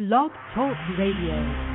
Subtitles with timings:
[0.00, 1.69] Blog Talk Radio.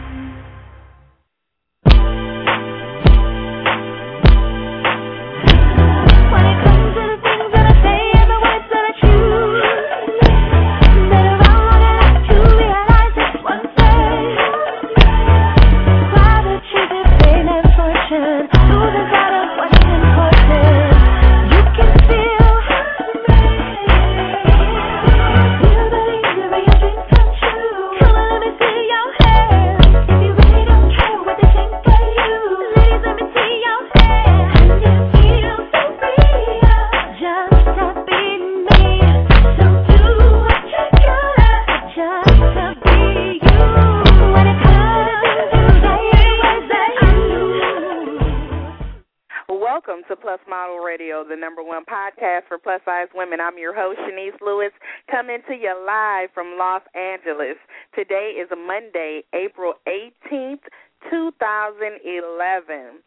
[53.14, 53.40] Women.
[53.42, 54.72] I'm your host, Shanice Lewis,
[55.12, 57.58] coming to you live from Los Angeles.
[57.94, 60.64] Today is Monday, April 18th,
[61.10, 63.04] 2011.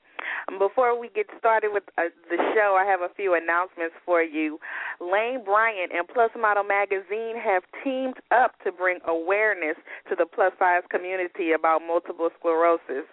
[0.48, 4.22] Um, Before we get started with uh, the show, I have a few announcements for
[4.22, 4.58] you.
[5.00, 9.76] Lane Bryant and Plus Model Magazine have teamed up to bring awareness
[10.08, 13.06] to the plus size community about multiple sclerosis.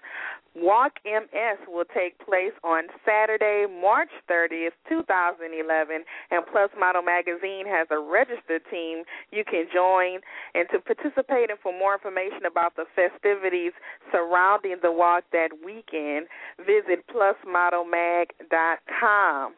[0.55, 7.89] Walk MS will take place on Saturday, March 30th, 2011, and Plus Model Magazine has
[7.91, 10.21] a registered team you can join.
[10.53, 13.73] And to participate and for more information about the festivities
[14.11, 16.27] surrounding the walk that weekend,
[16.59, 19.55] visit plusmodelmag.com.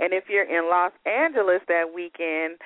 [0.00, 2.58] And if you're in Los Angeles that weekend,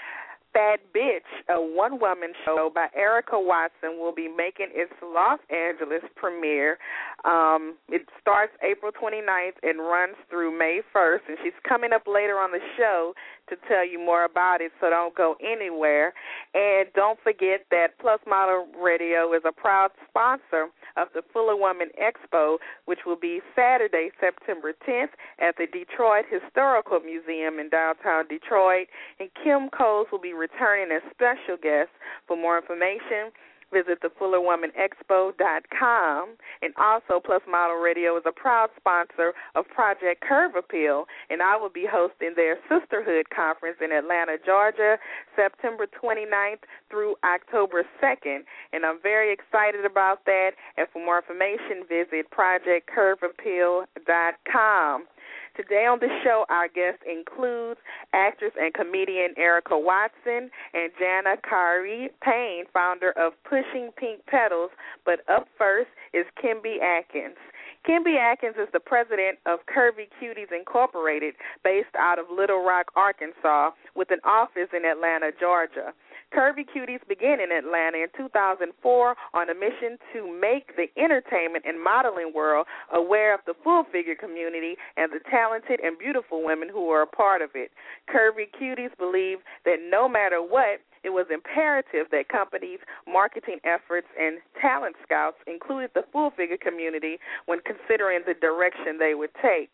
[0.53, 6.03] Fat Bitch, a one woman show by Erica Watson, will be making its Los Angeles
[6.15, 6.79] premiere.
[7.25, 12.35] Um, it starts April 29th and runs through May 1st, and she's coming up later
[12.39, 13.15] on the show
[13.53, 16.15] to tell you more about it, so don't go anywhere.
[16.55, 21.89] And don't forget that Plus Model Radio is a proud sponsor of the Fuller Woman
[22.01, 28.89] Expo, which will be Saturday, September 10th at the Detroit Historical Museum in downtown Detroit.
[29.21, 31.91] And Kim Coles will be returning as special guest.
[32.27, 33.33] For more information,
[33.73, 36.37] visit the thefullerwomanexpo.com.
[36.63, 41.57] And also, Plus Model Radio is a proud sponsor of Project Curve Appeal, and I
[41.57, 44.99] will be hosting their Sisterhood Conference in Atlanta, Georgia,
[45.35, 48.41] September 29th through October 2nd.
[48.73, 50.51] And I'm very excited about that.
[50.77, 55.07] And for more information, visit projectcurveappeal.com.
[55.55, 57.79] Today on the show, our guest includes
[58.15, 64.71] actress and comedian Erica Watson and Jana Kari Payne, founder of Pushing Pink Pedals.
[65.05, 67.37] But up first is Kimbie Atkins.
[67.85, 73.73] Kimbie Atkins is the president of Kurvy Kuties Incorporated, based out of Little Rock, Arkansas,
[73.95, 75.93] with an office in Atlanta, Georgia.
[76.35, 81.83] Kurvy Kuties began in Atlanta in 2004 on a mission to make the entertainment and
[81.83, 86.89] modeling world aware of the full figure community and the talented and beautiful women who
[86.89, 87.71] are a part of it.
[88.09, 94.39] Kurvy Kuties believe that no matter what, it was imperative that companies' marketing efforts and
[94.61, 99.69] talent scouts included the full figure community when considering the direction they would take.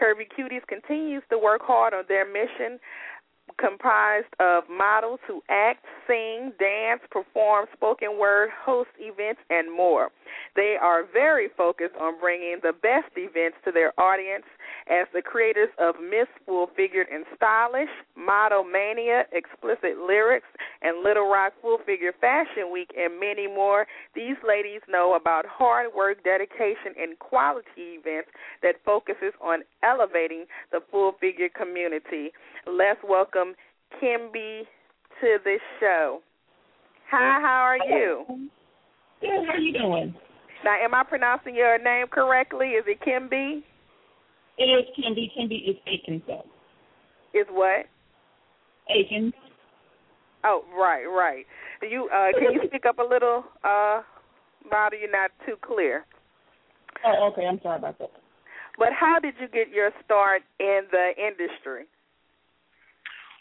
[0.00, 2.80] Kurvy Kuties continues to work hard on their mission
[3.62, 10.10] comprised of models who act, sing, dance, perform spoken word, host events, and more.
[10.56, 14.44] They are very focused on bringing the best events to their audience
[14.88, 20.46] as the creators of Miss Full Figured and Stylish, Model Mania, Explicit Lyrics,
[20.82, 23.86] and Little Rock Full Figure Fashion Week, and many more.
[24.14, 28.30] These ladies know about hard work, dedication, and quality events
[28.62, 32.32] that focuses on elevating the full figure community.
[32.66, 33.54] Let's welcome
[34.00, 34.62] Kimbie
[35.20, 36.20] to this show.
[37.10, 38.48] Hi, how are you?
[39.20, 39.28] Good.
[39.46, 40.14] How are you doing?
[40.64, 42.68] Now, am I pronouncing your name correctly?
[42.68, 43.62] Is it Kimbie?
[44.62, 45.32] It is Kimbie.
[45.34, 46.46] Kimbie is Akins though.
[47.34, 47.86] Is what?
[48.88, 49.34] Akins.
[50.44, 51.44] Oh, right, right.
[51.82, 54.02] You uh can you speak up a little uh
[54.70, 54.94] louder?
[54.94, 56.06] You're not too clear.
[57.04, 57.44] Oh, okay.
[57.44, 58.10] I'm sorry about that.
[58.78, 61.90] But how did you get your start in the industry?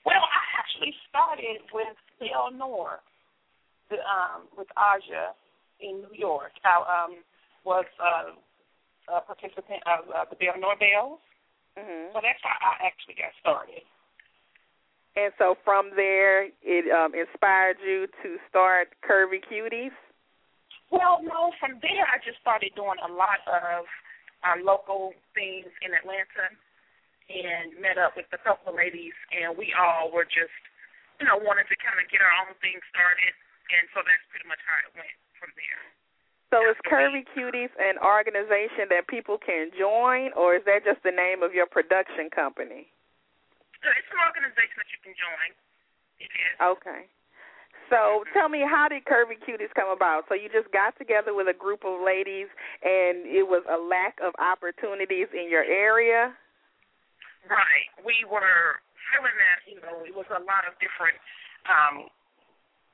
[0.04, 1.96] Well, I actually started with
[2.34, 3.06] Eleanor,
[3.92, 5.38] the, um, with Aja
[5.80, 6.52] in New York.
[6.66, 7.18] I um,
[7.64, 8.34] was uh,
[9.12, 11.20] a participant of uh, the Eleanor Bells.
[11.76, 13.84] hmm So that's how I actually got started.
[15.20, 19.92] And so from there, it um inspired you to start Kurvy Kuties.
[20.92, 23.88] Well, no, from there I just started doing a lot of
[24.44, 26.52] um, local things in Atlanta
[27.32, 30.52] and met up with a couple of ladies, and we all were just,
[31.20, 33.32] you know, wanted to kind of get our own thing started,
[33.72, 35.84] and so that's pretty much how it went from there.
[36.52, 41.16] So is Kurvy Kuties an organization that people can join, or is that just the
[41.16, 42.92] name of your production company?
[43.80, 45.50] So it's an organization that you can join.
[46.20, 46.54] It is.
[46.60, 47.08] Okay.
[47.88, 50.28] So tell me, how did Kurvy Kuties come about?
[50.28, 52.48] So you just got together with a group of ladies,
[52.84, 56.36] and it was a lack of opportunities in your area.
[57.48, 57.88] Right.
[58.04, 58.80] We were
[59.12, 61.20] feeling that, you know, it was a lot of different,
[61.68, 62.08] um,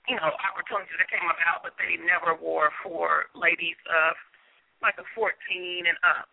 [0.07, 4.15] you know, opportunities that came about, but they never were for ladies of
[4.81, 5.31] like a 14
[5.85, 6.29] and up.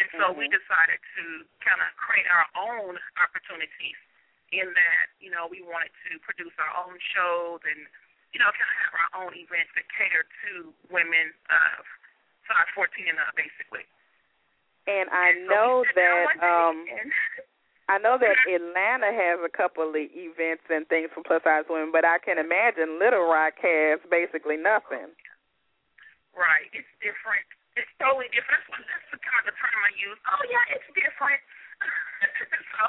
[0.00, 0.52] And so we Mhm.
[0.60, 3.96] decided to kind of create our own opportunities
[4.52, 7.88] in that, you know, we wanted to produce our own shows and,
[8.32, 11.86] you know, kind of have our own events that cater to women of
[12.46, 13.86] size 14 and up, basically.
[14.86, 16.86] And I And so know sat down one that um
[17.86, 21.94] I know that Atlanta has a couple of events and things for plus size women,
[21.94, 25.14] but I can imagine Little Rock has basically nothing.
[26.34, 26.66] Right.
[26.74, 27.46] It's different.
[27.78, 28.58] It's totally different.
[28.66, 30.18] That's, what- that's the kind of term I use.
[30.26, 31.38] Oh yeah, it's different.
[32.74, 32.80] so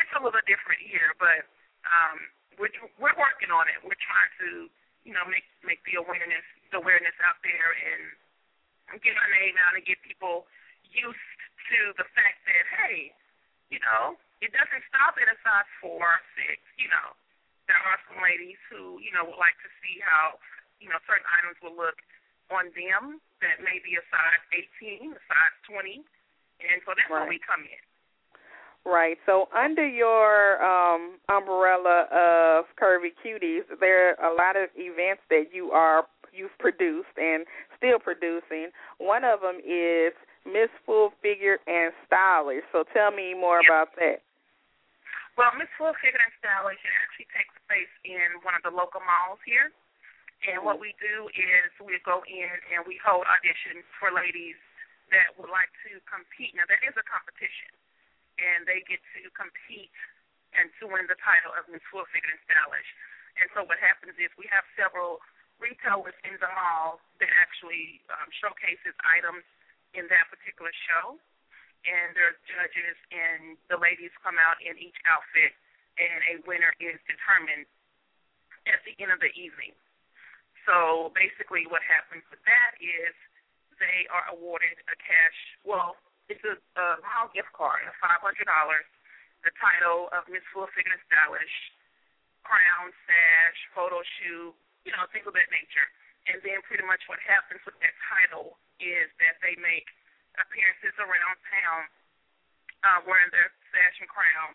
[0.00, 1.44] it's a little different here, but
[1.84, 2.16] um,
[2.56, 3.82] we're we're working on it.
[3.84, 4.48] We're trying to,
[5.04, 9.74] you know, make make the awareness the awareness out there and get our name out
[9.76, 10.46] and get people
[10.86, 11.38] used
[11.74, 13.10] to the fact that hey,
[13.72, 16.60] you know, it doesn't stop at a size four or six.
[16.76, 17.16] You know,
[17.72, 20.36] there are some ladies who you know would like to see how
[20.76, 21.96] you know certain items will look
[22.52, 24.44] on them that may be a size
[24.84, 26.04] 18, a size 20,
[26.60, 27.40] and so that's where Right.
[27.40, 27.80] we come in.
[28.84, 29.16] Right.
[29.24, 35.54] So under your um umbrella of Kurvy Kuties, there are a lot of events that
[35.54, 37.46] you are you've produced and
[37.76, 38.68] still producing.
[38.98, 40.12] One of them is
[40.52, 42.64] Miss Full Figure and Stylish.
[42.70, 43.68] So tell me more Yep.
[43.68, 44.22] about that.
[45.36, 49.40] Well, Miss Full Figure and Stylish actually takes place in one of the local malls
[49.44, 49.72] here.
[50.44, 54.58] And what we do is we go in and we hold auditions for ladies
[55.14, 56.52] that would like to compete.
[56.58, 57.70] Now, there is a competition,
[58.42, 59.92] and they get to compete
[60.52, 62.90] and to win the title of Miss Full Figure and Stylish.
[63.40, 65.22] And so what happens is we have several
[65.62, 69.46] retailers in the mall that actually um, showcases items
[69.92, 71.16] in that particular show.
[71.82, 75.50] And there's judges, and the ladies come out in each outfit,
[75.98, 77.66] and a winner is determined
[78.70, 79.74] at the end of the evening.
[80.62, 83.10] So basically, what happens with that is
[83.82, 85.38] they are awarded a cash.
[85.66, 85.98] Well,
[86.30, 88.86] it's a, a mall gift card of five hundred dollars,
[89.42, 91.56] the title of Miss Full Figure Stylish,
[92.46, 94.54] crown, sash, photo shoot,
[94.86, 95.88] you know, things of that nature.
[96.30, 99.86] And then pretty much what happens with that title is that they make
[100.36, 101.82] appearances around town,
[102.82, 104.50] uh, wearing their sash and crown,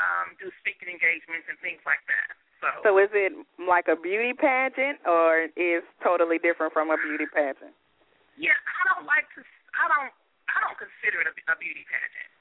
[0.00, 2.36] um, do speaking engagements and things like that.
[2.60, 7.28] So, So is it like a beauty pageant or is totally different from a beauty
[7.28, 7.76] pageant?
[8.40, 9.44] Yeah, I don't like to.
[9.76, 10.12] I don't.
[10.48, 12.32] I don't consider it a, a beauty pageant.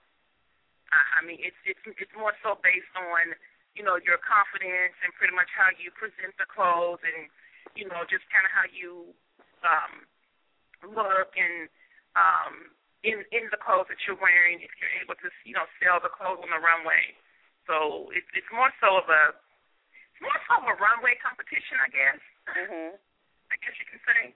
[0.92, 3.36] I, I mean, it's it's it's more so based on
[3.76, 7.28] you know your confidence and pretty much how you present the clothes and
[7.76, 9.12] you know just kind of how you
[9.68, 10.08] um
[10.90, 11.70] look and
[12.16, 12.72] um
[13.06, 16.10] in in the clothes that you're wearing if you're able to you know sell the
[16.12, 17.14] clothes on the runway.
[17.70, 19.38] So it's it's more so of a
[20.14, 22.22] it's more so of a runway competition, I guess.
[22.50, 22.98] Mhm.
[23.54, 24.34] I guess you can say.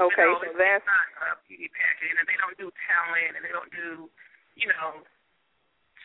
[0.00, 2.72] Okay, you know, so it's, that's it's not a beauty pageant, and they don't do
[2.88, 4.08] talent, and they don't do,
[4.56, 5.04] you know,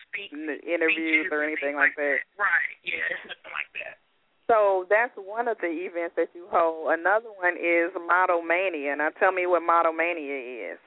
[0.04, 0.28] speak
[0.60, 2.20] interviews or anything things like that.
[2.36, 2.76] Right?
[2.84, 3.96] Yeah, it's nothing like that.
[4.48, 6.90] So that's one of the events that you hold.
[6.96, 8.96] Another one is Model Mania.
[8.96, 10.80] Now tell me what Model Mania is.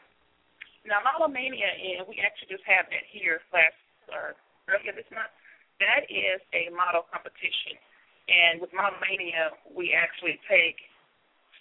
[0.81, 3.77] Now, Model Mania, and we actually just had that here last
[4.09, 4.33] or
[4.65, 5.29] earlier this month.
[5.77, 7.77] That is a model competition,
[8.25, 10.77] and with Model Mania, we actually take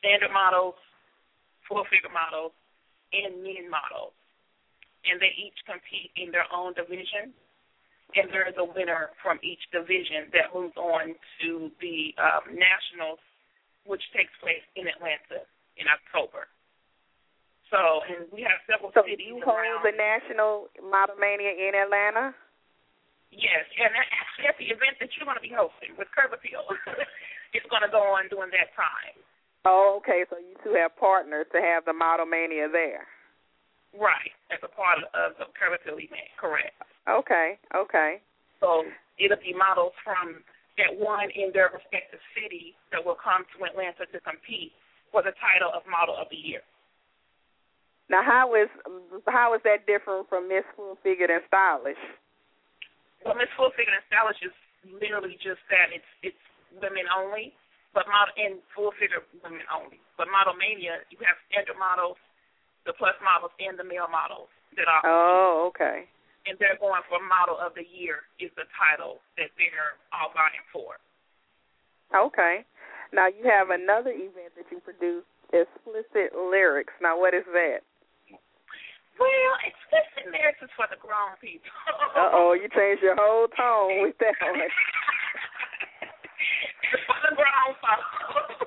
[0.01, 0.77] standard models,
[1.69, 2.57] full figure models,
[3.13, 4.17] and men models,
[5.05, 7.37] and they each compete in their own division.
[8.17, 13.23] And there is a winner from each division that moves on to the um, nationals,
[13.87, 15.47] which takes place in Atlanta
[15.79, 16.51] in October.
[17.71, 19.87] So, and we have several So cities you hold around.
[19.87, 22.35] the National Model Mania in Atlanta?
[23.31, 26.35] Yes, and that, actually that's the event that you're going to be hosting with Curve
[26.35, 26.67] Appeal.
[27.55, 29.15] it's going to go on during that time.
[29.63, 30.27] Oh, okay.
[30.27, 33.07] So you two have partnered to have the Model Mania there.
[33.91, 36.79] Right, as a part of the Appeal event, correct.
[37.11, 38.23] Okay, okay.
[38.63, 38.87] So
[39.19, 40.45] it'll be models from
[40.79, 44.71] that one in their respective city that will come to Atlanta to compete
[45.11, 46.63] for the title of Model of the Year.
[48.11, 48.71] Now how is
[49.31, 52.01] how is that different from Miss Full Figured and Stylish?
[53.23, 54.55] Well, Miss Full Figure and Stylish is
[54.87, 55.95] literally just that.
[55.95, 56.45] It's it's
[56.79, 57.55] women only,
[57.95, 60.03] but model and full figure women only.
[60.19, 62.19] But Model Mania, you have standard models,
[62.91, 65.07] the plus models, and the male models that are.
[65.07, 66.11] Oh, okay.
[66.51, 70.67] And they're going for Model of the Year is the title that they're all vying
[70.75, 70.99] for.
[72.11, 72.67] Okay.
[73.15, 75.23] Now you have another event that you produce,
[75.55, 76.91] Explicit Lyrics.
[76.99, 77.87] Now what is that?
[79.21, 81.69] Well, explicit lyrics is for the grown people.
[82.17, 84.65] Uh oh, you changed your whole tone with that one.
[84.65, 84.73] it's
[87.05, 88.65] for the grown folks.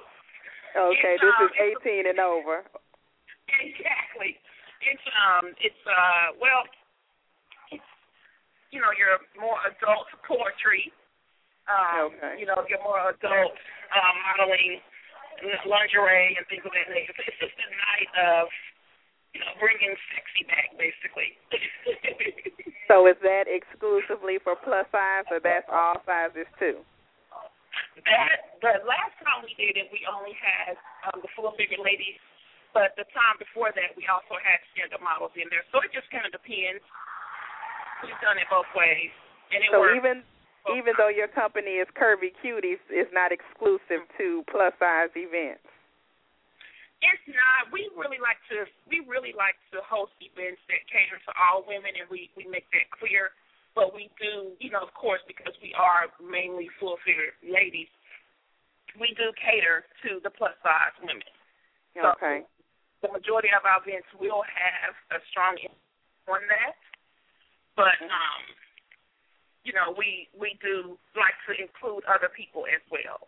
[0.77, 2.69] Okay, It's, this um, is eighteen and over.
[3.71, 4.35] Exactly.
[4.83, 6.67] It's um it's uh well
[7.71, 7.87] it's
[8.75, 10.91] you know, your more adult poetry.
[11.71, 12.43] Um Okay.
[12.43, 13.55] you know, your more adult
[13.95, 14.83] um modeling
[15.67, 17.15] lingerie and things of that nature.
[17.23, 18.51] It's just a night of
[19.31, 21.31] you know, bringing sexy back basically.
[22.91, 26.83] So is that exclusively for plus size, or that's all sizes too?
[28.05, 30.75] that the last time we did it we only had
[31.07, 32.19] um the full figure ladies
[32.73, 35.63] but the time before that we also had standard models in there.
[35.71, 36.83] So it just kinda depends.
[38.01, 39.13] We've done it both ways.
[39.53, 39.95] And it So works.
[39.95, 40.25] even
[40.65, 45.63] both even though your company is Kurvy Kuties, it's not exclusive to plus size events.
[47.03, 47.67] It's not.
[47.71, 48.65] We really like to.
[48.87, 52.69] We really like to host events that cater to all women, and we we make
[52.71, 53.35] that clear.
[53.75, 57.89] But we do, you know, of course, because we are mainly full figure ladies,
[58.99, 61.25] we do cater to the plus size women.
[61.97, 62.45] So Okay.
[63.03, 66.79] The majority of our events will have a strong emphasis on that,
[67.75, 68.43] but um,
[69.67, 73.27] you know, we we do like to include other people as well.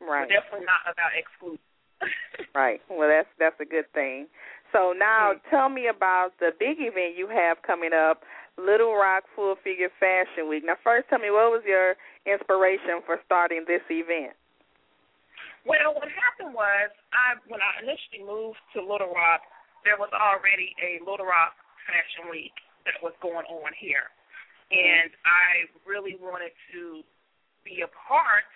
[0.00, 0.28] Right.
[0.28, 1.64] We're definitely not about exclusion.
[2.54, 2.80] Right.
[2.88, 4.26] Well, that's that's a good thing.
[4.72, 5.40] So now, Mm.
[5.50, 8.24] tell me about the big event you have coming up,
[8.56, 10.64] Little Rock Full Figure Fashion Week.
[10.64, 14.32] Now, first, tell me what was your inspiration for starting this event?
[15.68, 19.44] Well, what happened was, I when I initially moved to Little Rock,
[19.84, 21.52] there was already a Little Rock
[21.84, 22.54] Fashion Week
[22.88, 24.08] that was going on here,
[24.72, 27.04] and I really wanted to
[27.60, 28.48] be a part,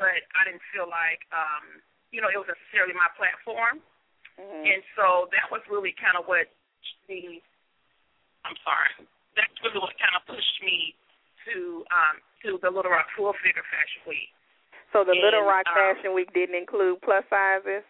[0.00, 3.84] but I didn't feel like, um, you know, it was necessarily my platform,
[4.40, 4.64] Mm-hmm.
[4.64, 6.48] and so that was really kind of what
[7.12, 7.44] the,
[8.46, 9.04] I'm sorry,
[9.36, 10.96] that's really what kind of pushed me
[11.44, 12.16] to um
[12.46, 14.32] to the Little Rock Full Figure Fashion Week.
[14.92, 17.86] So the Little and, Rock um, Fashion Week didn't include plus sizes.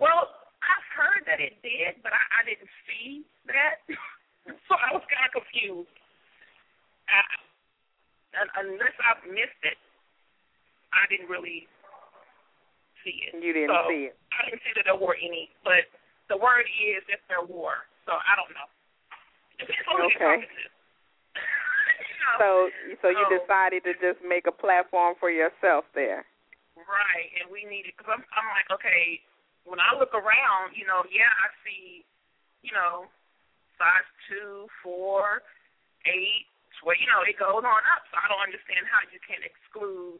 [0.00, 0.32] Well,
[0.64, 3.84] I've heard that it did, but I, I didn't see that,
[4.68, 5.92] so I was kind of confused.
[7.04, 7.20] I,
[8.64, 9.78] unless I missed it,
[10.90, 11.68] I didn't really
[13.04, 13.36] see it.
[13.38, 14.16] You didn't so, see it.
[14.32, 15.86] I didn't see that there were any, but
[16.32, 18.68] the word is that there were, so I don't know.
[19.60, 20.73] Depends on who you're talking to.
[22.40, 22.68] So,
[23.02, 26.24] so you So- decided to just make a platform for yourself there.
[26.74, 29.22] Right, and we need it because I'm, I'm like, okay,
[29.62, 32.02] when I look around, you know, yeah, I see,
[32.66, 33.06] you know,
[33.78, 35.46] size two, four,
[36.04, 36.50] eight,
[36.82, 38.02] twelve, you know, it goes on up.
[38.10, 40.18] So I don't understand how you can exclude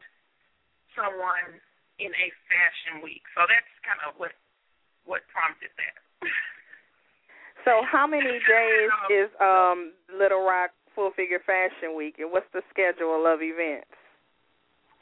[0.95, 1.59] someone
[1.99, 3.27] in a fashion week.
[3.35, 4.31] So that's kind of what
[5.03, 5.99] what prompted that.
[7.67, 12.63] So, how many days is um Little Rock Full Figure Fashion Week, and what's the
[12.71, 13.91] schedule of events?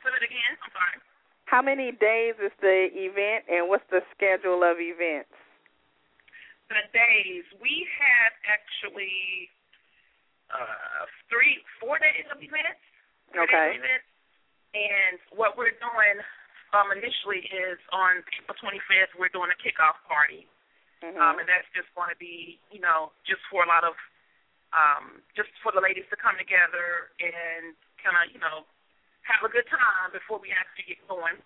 [0.02, 0.54] Say it again.
[0.66, 0.98] I'm sorry.
[1.46, 5.30] How many days is the event, and what's the schedule of events?
[6.74, 9.46] the days we have actually
[10.50, 12.82] uh three four days of events
[13.38, 13.78] Okay.
[13.78, 14.10] of events
[14.74, 16.18] and what we're doing
[16.74, 20.50] um initially is on april twenty fifth we're doing a kickoff party
[21.06, 21.14] Mhm.
[21.22, 23.94] um and that's just going to be you know just for a lot of
[24.74, 28.66] um just for the ladies to come together and kind of you know
[29.24, 31.38] have a good time before we actually get going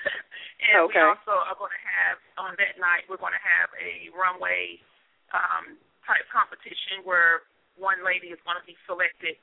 [0.70, 4.08] and we also are going to have on that night we're going to have a
[4.14, 4.78] runway
[5.34, 5.74] um
[6.06, 7.42] type competition where
[7.76, 9.36] one lady is going to be selected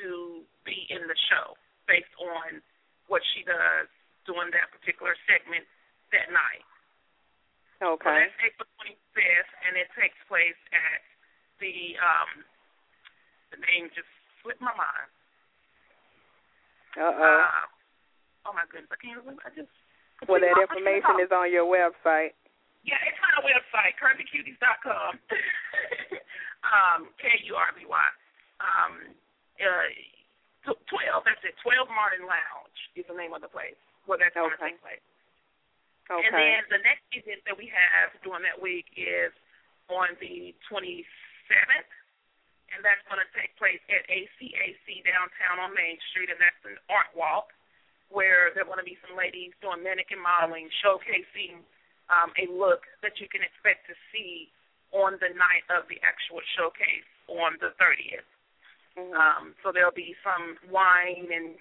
[0.00, 1.54] to be in the show
[1.86, 2.58] based on
[3.06, 3.86] what she does
[4.26, 5.62] during that particular segment
[6.10, 6.66] that night.
[7.78, 8.02] Okay.
[8.02, 11.00] So that's April 25th, and it takes place at
[11.62, 12.42] the um
[13.54, 14.08] the name just
[14.42, 15.10] slipped my mind.
[16.96, 17.44] Uh oh.
[17.44, 19.42] Uh, oh my goodness, I can't remember.
[19.44, 19.70] I just
[20.24, 22.32] Well, that information is on your website.
[22.86, 25.18] Yeah, it's on our website, kurvykuties.com.
[26.70, 28.08] um, K U R V Y.
[28.62, 28.92] Um,
[29.60, 31.26] uh, twelve.
[31.26, 31.58] That's it.
[31.60, 33.76] Twelve Martin Lounge is the name of the place
[34.06, 34.72] where that's going to Okay.
[34.72, 35.02] take place.
[36.06, 36.22] Okay.
[36.22, 39.34] And then the next event that we have during that week is
[39.90, 41.90] on the 27th,
[42.74, 46.76] and that's going to take place at ACAC downtown on Main Street, and that's an
[46.90, 47.52] art walk.
[48.08, 51.58] where there are going to be some ladies doing mannequin modeling, showcasing
[52.06, 54.46] um, a look that you can expect to see
[54.94, 58.22] on the night of the actual showcase on the 30th.
[58.94, 59.10] Mhm.
[59.10, 61.58] Um, so there'll be some wine and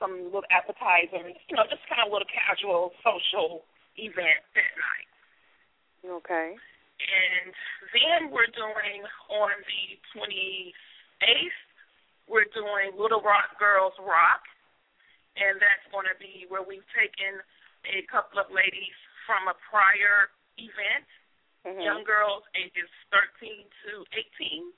[0.00, 3.62] some little appetizers, you know, just kind of a little casual social
[4.00, 5.08] event that night.
[6.16, 6.56] okay.
[7.12, 7.52] And
[7.92, 9.84] then we're doing on the
[10.16, 11.60] 28th,
[12.26, 14.40] we're doing Little Rock Girls Rock.
[15.36, 17.40] And that's going to be where we've taken
[17.84, 21.06] a couple of ladies from a prior event,
[21.64, 21.84] Mhm.
[21.84, 24.72] young girls ages 13 to 18,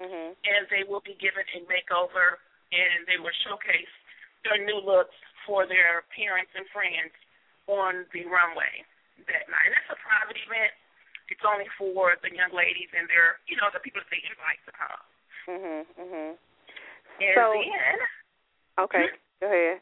[0.00, 0.36] Mhm.
[0.44, 2.38] and they will be given a makeover
[2.72, 3.88] and they will showcase
[4.44, 7.12] their new looks for their parents and friends
[7.66, 8.84] on the runway
[9.26, 9.66] that night.
[9.66, 10.72] And that's a private event.
[11.28, 14.60] It's only for the young ladies and their, you know, the people that they invite
[14.64, 15.04] to come.
[15.48, 15.86] Mhm.
[15.96, 16.38] Mhm.
[17.20, 17.98] And So- then,
[18.78, 19.10] Okay.
[19.40, 19.80] Go ahead.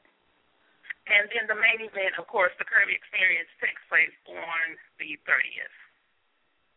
[1.06, 5.72] and then the main event, of course, the Kurvy Experience takes place on the 30th.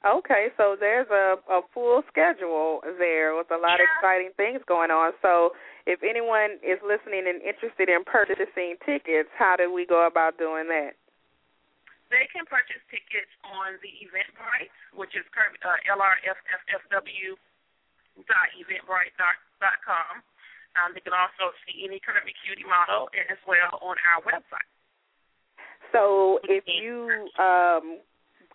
[0.05, 4.91] Okay, so there's a a full schedule there with a lot of exciting things going
[4.91, 5.13] on.
[5.21, 10.37] So, if anyone is listening and interested in purchasing tickets, how do we go about
[10.37, 10.95] doing that?
[12.09, 17.29] They can purchase tickets on the Eventbrite, which is uh, lrffw
[18.25, 20.25] dot eventbrite dot dot com.
[20.77, 24.69] Um, they can also see any Kurvy Kutie model as well on our website.
[25.93, 28.01] So, if you um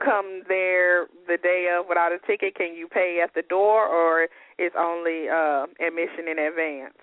[0.02, 4.26] come there the day of without a ticket, can you pay at the door, or
[4.58, 6.98] is only uh, admission in advance?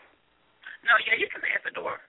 [0.83, 2.03] No, yeah, you can pay at the door.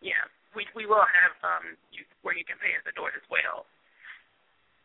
[0.00, 0.22] Yeah,
[0.54, 3.66] we we will have um you, where you can pay at the door as well.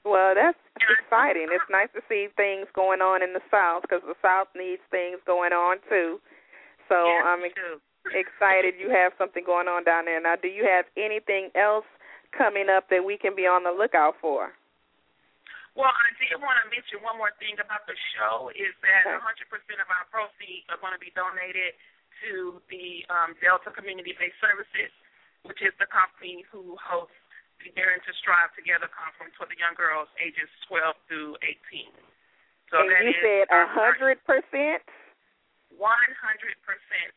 [0.03, 0.59] Well, that's
[0.99, 1.47] exciting.
[1.51, 5.19] It's nice to see things going on in the South because the South needs things
[5.25, 6.19] going on too.
[6.91, 7.79] So yes, I'm ex-
[8.11, 10.19] excited you have something going on down there.
[10.19, 11.87] Now, do you have anything else
[12.35, 14.51] coming up that we can be on the lookout for?
[15.73, 19.17] Well, I did want to mention one more thing about the show is that Okay.
[19.17, 21.73] 100% of our proceeds are going to be donated
[22.27, 24.91] to the um, Delta Community-Based Services,
[25.47, 27.17] which is the company who hosts
[27.71, 31.87] Daring to Strive Together conference for the young girls ages 12 through 18.
[32.67, 34.83] So and that you is said a hundred percent.
[35.73, 35.81] 100%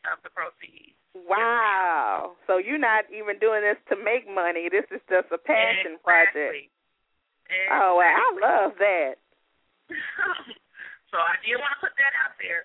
[0.08, 0.96] of the proceeds.
[1.12, 2.36] Wow!
[2.48, 4.68] So you're not even doing this to make money.
[4.72, 6.36] This is just a passion project.
[6.36, 6.72] Exactly.
[7.72, 9.20] Oh, I love that.
[11.12, 12.64] so I did want to put that out there.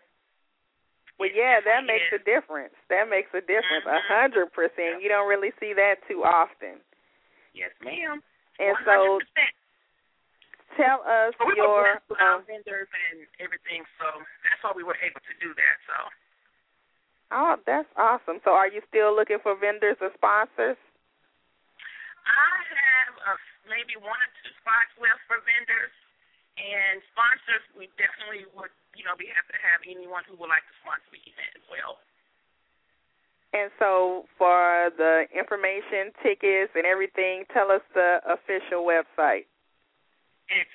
[1.19, 2.73] Well, yeah, that makes a difference.
[2.89, 3.85] That makes a difference.
[3.85, 4.07] A Mhm.
[4.09, 5.03] hundred percent.
[5.03, 6.81] You don't really see that too often.
[7.53, 8.23] Yes, ma'am.
[8.59, 9.27] And so, 100%.
[10.77, 11.99] tell us But we your.
[12.21, 14.07] Um, vendors and everything, so
[14.45, 15.75] that's why we were able to do that.
[15.87, 15.95] So
[17.31, 18.39] oh, that's awesome.
[18.43, 20.77] So, are you still looking for vendors or sponsors?
[22.21, 25.95] I have uh, maybe one or two spots left for vendors
[26.59, 27.63] and sponsors.
[27.73, 31.09] We definitely would, you know, be happy to have anyone who would like to sponsor
[31.09, 31.97] the event as well.
[33.51, 39.43] And so, for the information, tickets, and everything, tell us the official website.
[40.47, 40.71] It's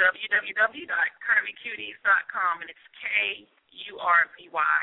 [0.00, 3.44] www.kurvykuties.com and it's K
[3.92, 4.80] U R V Y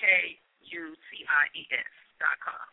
[0.00, 0.40] K
[0.72, 2.68] U T I E S dot com.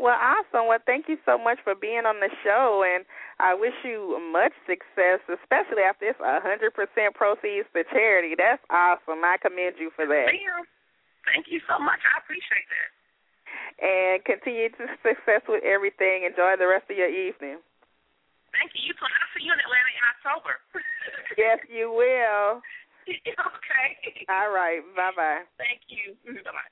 [0.00, 0.64] Well, awesome.
[0.64, 3.04] Well, thank you so much for being on the show, and
[3.36, 8.32] I wish you much success, especially after hundred percent proceeds to charity.
[8.32, 9.20] That's awesome.
[9.22, 10.32] I commend you for that,
[11.28, 12.00] Thank you so much.
[12.00, 12.88] I appreciate that.
[13.80, 16.28] And continue to success with everything.
[16.28, 17.64] Enjoy the rest of your evening.
[18.52, 18.90] Thank you.
[18.90, 19.08] You too.
[19.08, 20.54] I'll see you in Atlanta in October.
[21.38, 22.60] Yes, you will.
[23.08, 24.26] okay.
[24.28, 24.84] All right.
[24.94, 25.42] Bye bye.
[25.56, 26.12] Thank you.
[26.28, 26.44] Mm-hmm.
[26.44, 26.70] Bye bye.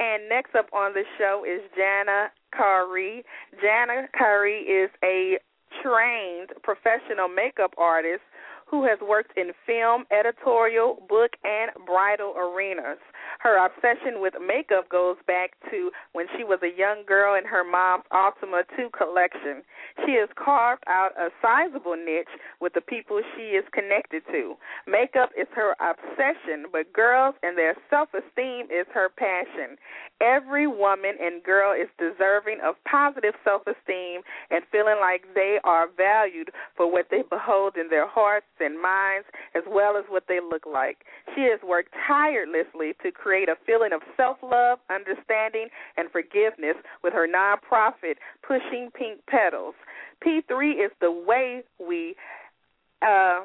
[0.00, 3.22] And next up on the show is Jana Kari.
[3.62, 5.38] JanaCari is a
[5.82, 8.22] trained professional makeup artist
[8.66, 12.98] who has worked in film, editorial, book, and bridal arenas.
[13.40, 17.64] Her obsession with makeup goes back to when she was a young girl in her
[17.64, 19.64] mom's Ultima 2 collection.
[20.04, 22.28] She has carved out a sizable niche
[22.60, 24.56] with the people she is connected to.
[24.86, 29.80] Makeup is her obsession, but girls and their self esteem is her passion.
[30.20, 35.88] Every woman and girl is deserving of positive self esteem and feeling like they are
[35.96, 40.40] valued for what they behold in their hearts and minds, as well as what they
[40.40, 41.04] look like.
[41.34, 47.14] She has worked tirelessly to create a feeling of self love, understanding, and forgiveness with
[47.14, 49.74] her nonprofit, Pushing Pink Pedals.
[50.24, 52.14] P3 is the way we
[53.00, 53.40] uh,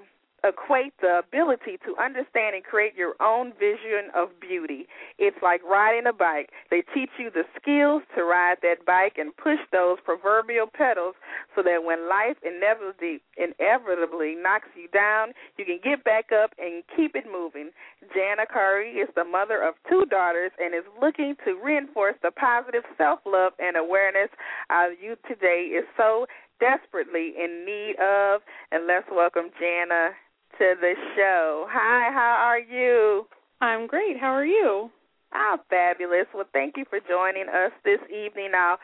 [0.45, 4.87] equate the ability to understand and create your own vision of beauty.
[5.17, 6.49] It's like riding a bike.
[6.69, 11.15] They teach you the skills to ride that bike and push those proverbial pedals
[11.55, 16.83] so that when life inevitably inevitably knocks you down, you can get back up and
[16.95, 17.71] keep it moving.
[18.15, 23.53] JanaCari is the mother of two daughters and is looking to reinforce the positive self-love
[23.59, 24.29] and awareness
[24.69, 26.25] our youth today is so
[26.59, 28.41] desperately in need of.
[28.71, 30.11] And let's welcome Jana
[30.57, 31.67] to the show.
[31.69, 33.27] Hi, how are you?
[33.61, 34.17] I'm great.
[34.19, 34.89] How are you?
[35.33, 36.27] I'm fabulous.
[36.33, 38.51] Well, thank you for joining us this evening.
[38.51, 38.77] Now,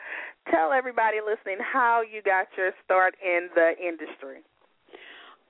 [0.50, 4.44] tell everybody listening how you got your start in the industry.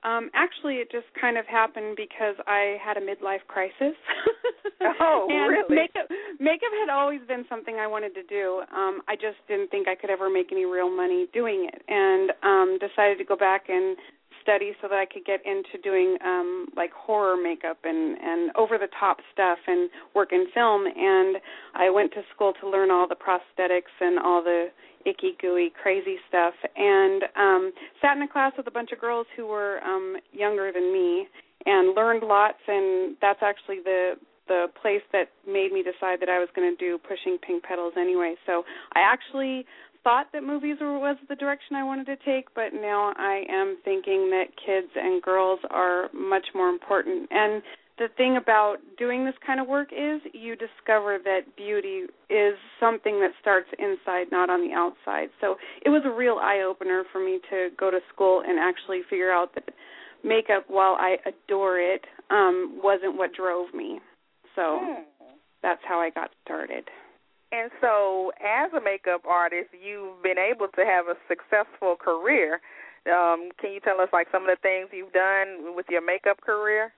[0.03, 3.95] Um, actually, it just kind of happened because I had a midlife crisis.
[4.99, 5.75] Oh, and really?
[5.75, 6.09] Makeup,
[6.39, 8.63] makeup had always been something I wanted to do.
[8.75, 12.31] Um, I just didn't think I could ever make any real money doing it, and
[12.43, 13.95] um, decided to go back and
[14.43, 18.77] study so that I could get into doing um like horror makeup and and over
[18.77, 20.85] the top stuff and work in film.
[20.85, 21.37] And
[21.73, 24.67] I went to school to learn all the prosthetics and all the
[25.05, 26.53] icky gooey crazy stuff.
[26.75, 30.71] And um sat in a class with a bunch of girls who were um younger
[30.71, 31.27] than me
[31.65, 32.59] and learned lots.
[32.67, 34.13] And that's actually the
[34.47, 37.93] the place that made me decide that I was going to do pushing pink pedals
[37.97, 38.35] anyway.
[38.45, 39.65] So I actually
[40.03, 43.77] thought that movies were, was the direction I wanted to take, but now I am
[43.83, 47.27] thinking that kids and girls are much more important.
[47.31, 47.61] And
[47.97, 53.19] the thing about doing this kind of work is you discover that beauty is something
[53.19, 55.29] that starts inside, not on the outside.
[55.39, 59.01] So it was a real eye opener for me to go to school and actually
[59.09, 59.69] figure out that
[60.23, 63.99] makeup, while I adore it, um, wasn't what drove me.
[64.55, 65.35] So Hmm.
[65.61, 66.89] that's how I got started.
[67.53, 72.59] And so, as a makeup artist, you've been able to have a successful career.
[73.05, 76.41] Um, can you tell us like some of the things you've done with your makeup
[76.41, 76.91] career?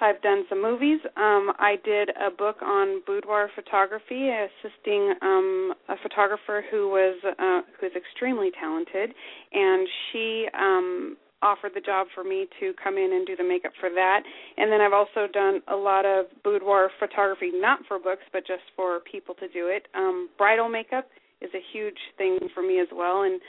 [0.00, 0.98] I've done some movies.
[1.16, 7.60] Um, I did a book on boudoir photography, assisting um, a photographer who was uh,
[7.78, 9.14] who is extremely talented,
[9.52, 13.72] and she um, offered the job for me to come in and do the makeup
[13.78, 14.22] for that.
[14.56, 18.64] And then I've also done a lot of boudoir photography, not for books, but just
[18.74, 19.86] for people to do it.
[19.94, 21.06] Um, bridal makeup
[21.42, 23.40] is a huge thing for me as well, and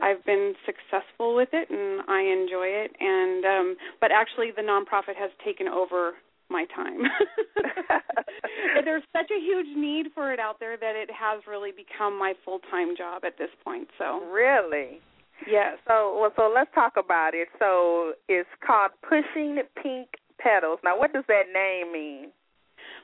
[0.00, 2.92] I've been successful with it, and I enjoy it.
[2.98, 6.14] And um, but actually, the nonprofit has taken over
[6.48, 7.02] my time.
[8.84, 12.34] There's such a huge need for it out there that it has really become my
[12.44, 13.88] full time job at this point.
[13.98, 15.00] So Really?
[15.50, 15.78] Yes.
[15.86, 17.48] So, well, so let's talk about it.
[17.58, 20.78] So, it's called Pushing Pink Pedals.
[20.84, 22.32] Now, what does that name mean?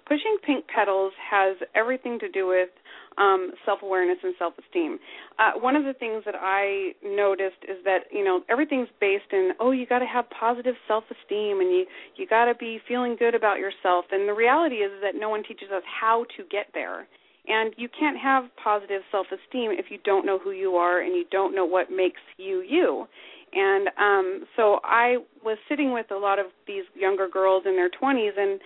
[0.07, 2.71] Pushing Pink Pedals has everything to do with
[3.19, 4.99] um, self awareness and self esteem.
[5.39, 9.53] Uh, one of the things that I noticed is that you know everything's based in
[9.61, 11.85] oh you got to have positive self esteem and you
[12.17, 14.07] you got to be feeling good about yourself.
[14.11, 17.07] And the reality is that no one teaches us how to get there.
[17.49, 21.15] And you can't have positive self esteem if you don't know who you are and
[21.17, 23.07] you don't know what makes you you.
[23.53, 27.91] And um so I was sitting with a lot of these younger girls in their
[27.91, 28.61] 20s and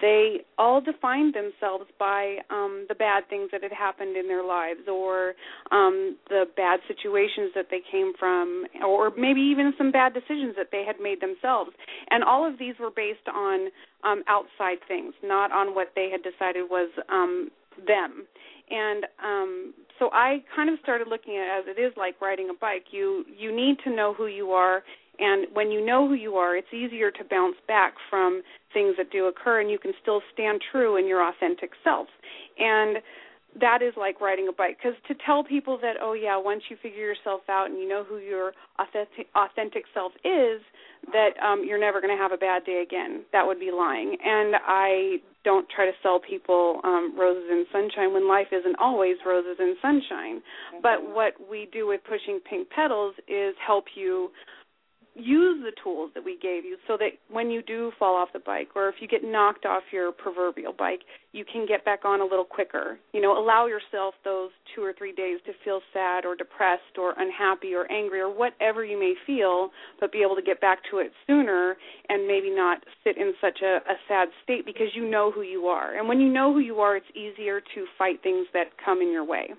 [0.00, 4.80] they all defined themselves by um the bad things that had happened in their lives
[4.90, 5.34] or
[5.70, 10.68] um the bad situations that they came from or maybe even some bad decisions that
[10.72, 11.70] they had made themselves
[12.10, 13.68] and all of these were based on
[14.04, 17.50] um outside things not on what they had decided was um
[17.86, 18.26] them.
[18.70, 22.50] And um so I kind of started looking at it as it is like riding
[22.50, 22.86] a bike.
[22.90, 24.82] You you need to know who you are.
[25.18, 29.10] And when you know who you are it's easier to bounce back from things that
[29.10, 32.08] do occur and you can still stand true in your authentic self.
[32.58, 32.98] And
[33.60, 34.78] that is like riding a bike.
[34.78, 38.04] Because to tell people that oh yeah once you figure yourself out and you know
[38.04, 40.60] who your authentic authentic self is
[41.12, 43.24] that um you're never going to have a bad day again.
[43.32, 44.16] That would be lying.
[44.24, 49.16] And i don't try to sell people um roses and sunshine when life isn't always
[49.24, 50.42] roses and sunshine.
[50.82, 54.30] But what we do with pushing pink pedals is help you
[55.16, 58.38] use the tools that we gave you so that when you do fall off the
[58.38, 61.00] bike or if you get knocked off your proverbial bike,
[61.32, 62.98] you can get back on a little quicker.
[63.12, 67.14] You know, allow yourself those two or three days to feel sad or depressed or
[67.18, 70.98] unhappy or angry or whatever you may feel, but be able to get back to
[70.98, 71.76] it sooner
[72.08, 75.66] and maybe not sit in such a, a sad state because you know who you
[75.66, 75.96] are.
[75.96, 79.10] And when you know who you are, it's easier to fight things that come in
[79.10, 79.50] your way.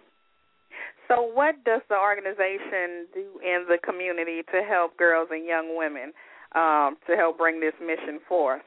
[1.08, 6.12] So, what does the organization do in the community to help girls and young women
[6.56, 8.62] um, to help bring this mission forth?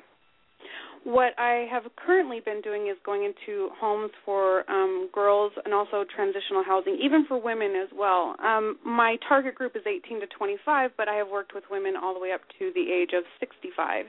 [1.04, 6.04] what I have currently been doing is going into homes for um, girls and also
[6.14, 8.36] transitional housing, even for women as well.
[8.44, 12.12] Um, my target group is 18 to 25, but I have worked with women all
[12.12, 14.04] the way up to the age of 65.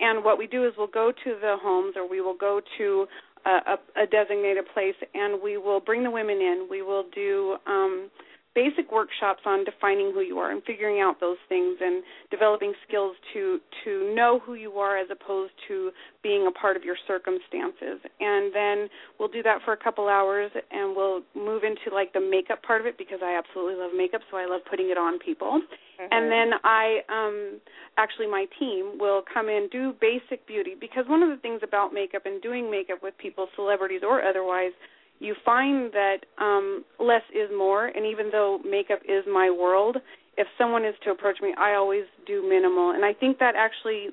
[0.00, 3.06] And what we do is we'll go to the homes or we will go to
[3.44, 6.66] a, a, designated place and we will bring the women in.
[6.70, 8.10] We will do um,
[8.54, 13.16] basic workshops on defining who you are and figuring out those things and developing skills
[13.32, 15.90] to to know who you are as opposed to
[16.22, 18.88] being a part of your circumstances and then
[19.18, 22.80] we'll do that for a couple hours and we'll move into like the makeup part
[22.80, 25.60] of it because I absolutely love makeup so I love putting it on people
[25.94, 26.08] Mm-hmm.
[26.10, 27.60] and then I um
[27.96, 31.94] actually my team will come in do basic beauty because one of the things about
[31.94, 34.72] makeup and doing makeup with people celebrities or otherwise
[35.20, 39.98] you find that um less is more and even though makeup is my world
[40.36, 42.90] if someone is to approach me i always do minimal.
[42.90, 44.08] And i think that actually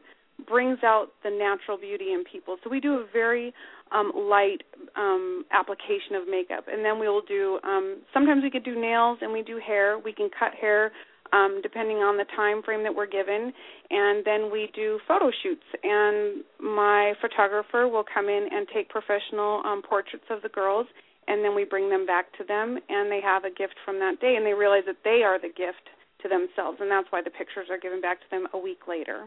[0.48, 2.58] brings out the natural beauty in people.
[2.64, 3.54] So we do a very
[3.92, 4.62] um light
[4.96, 6.66] um application of makeup.
[6.72, 10.00] And then we will do um sometimes we could do nails and we do hair.
[10.00, 10.92] We can cut hair
[11.34, 13.54] um, depending on the time frame that we're given.
[13.90, 19.62] And then we do photo shoots, and my photographer will come in and take professional
[19.66, 20.88] um, portraits of the girls,
[21.28, 24.20] and then we bring them back to them, and they have a gift from that
[24.20, 25.90] day, and they realize that they are the gift
[26.24, 29.26] to themselves, and that's why the pictures are given back to them a week later.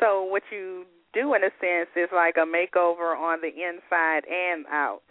[0.00, 4.66] So what you do in a sense is like a makeover on the inside and
[4.66, 5.02] out.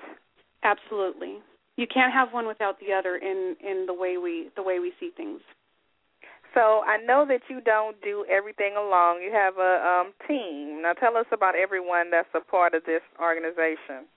[0.64, 1.38] Absolutely.
[1.76, 4.94] You can't have one without the other in in the way we the way we
[5.00, 5.42] see things.
[6.58, 9.22] So I know that you don't do everything alone.
[9.22, 10.82] You have a um, team.
[10.82, 14.10] Now tell us about everyone that's a part of this organization.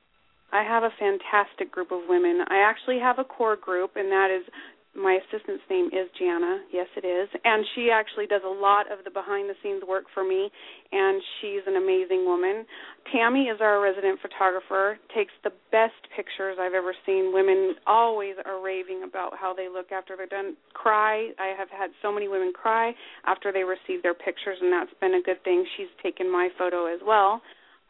[0.51, 2.41] I have a fantastic group of women.
[2.49, 4.49] I actually have a core group, and that is
[4.97, 6.67] my assistant's name is Jana.
[6.73, 7.29] Yes, it is.
[7.45, 10.51] And she actually does a lot of the behind the scenes work for me,
[10.91, 12.67] and she's an amazing woman.
[13.13, 17.31] Tammy is our resident photographer, takes the best pictures I've ever seen.
[17.33, 20.57] Women always are raving about how they look after they're done.
[20.75, 21.31] Cry.
[21.39, 22.93] I have had so many women cry
[23.27, 25.65] after they receive their pictures, and that's been a good thing.
[25.77, 27.41] She's taken my photo as well.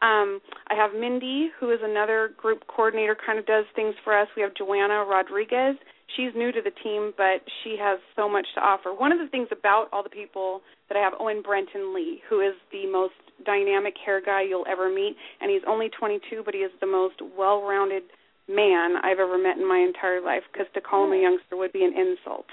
[0.01, 4.27] Um, I have Mindy, who is another group coordinator, kind of does things for us.
[4.35, 5.75] We have Joanna Rodriguez.
[6.15, 8.93] She's new to the team, but she has so much to offer.
[8.93, 12.41] One of the things about all the people that I have, Owen Brenton Lee, who
[12.41, 13.13] is the most
[13.45, 17.15] dynamic hair guy you'll ever meet, and he's only 22, but he is the most
[17.37, 18.03] well-rounded
[18.49, 20.43] man I've ever met in my entire life.
[20.51, 22.45] Because to call him a youngster would be an insult.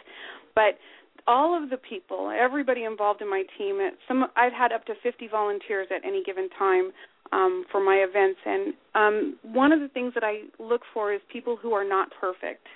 [0.55, 0.79] But
[1.27, 5.29] all of the people, everybody involved in my team, some I've had up to 50
[5.29, 6.93] volunteers at any given time
[7.33, 11.21] um, for my events, and um, one of the things that I look for is
[11.31, 12.67] people who are not perfect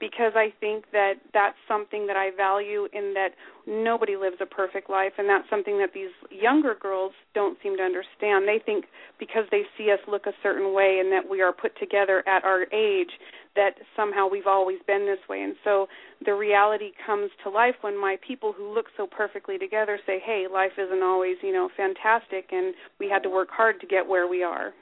[0.00, 3.30] because I think that that's something that I value in that
[3.66, 7.82] nobody lives a perfect life and that's something that these younger girls don't seem to
[7.82, 8.46] understand.
[8.46, 8.86] They think
[9.18, 12.44] because they see us look a certain way and that we are put together at
[12.44, 13.10] our age
[13.56, 15.42] that somehow we've always been this way.
[15.42, 15.88] And so
[16.24, 20.46] the reality comes to life when my people who look so perfectly together say, "Hey,
[20.46, 24.26] life isn't always, you know, fantastic and we had to work hard to get where
[24.26, 24.72] we are."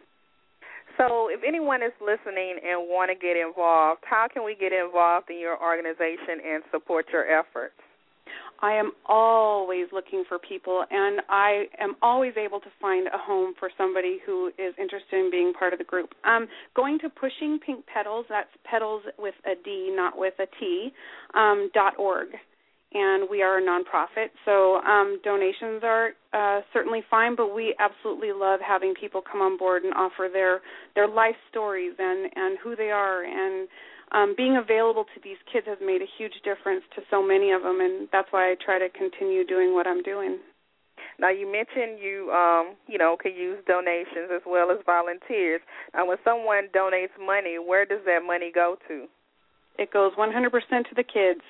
[0.97, 5.29] So, if anyone is listening and want to get involved, how can we get involved
[5.31, 7.75] in your organization and support your efforts?
[8.63, 13.53] I am always looking for people, and I am always able to find a home
[13.59, 16.15] for somebody who is interested in being part of the group.
[16.25, 20.93] Um, going to Pushing Pink Pedals, that's pedals with a D, not with a T,
[21.35, 22.29] um, dot org.
[22.95, 27.35] And we are a nonprofit, so um, donations are uh, certainly fine.
[27.35, 30.61] But we absolutely love having people come on board and offer their
[30.95, 33.69] their life stories and and who they are and
[34.13, 37.63] um, being available to these kids has made a huge difference to so many of
[37.63, 40.39] them, and that's why I try to continue doing what I'm doing.
[41.19, 45.61] Now you mentioned you um, you know, can use donations as well as volunteers.
[45.95, 49.07] Now when someone donates money, where does that money go to?
[49.79, 51.43] It goes 100% to the kids.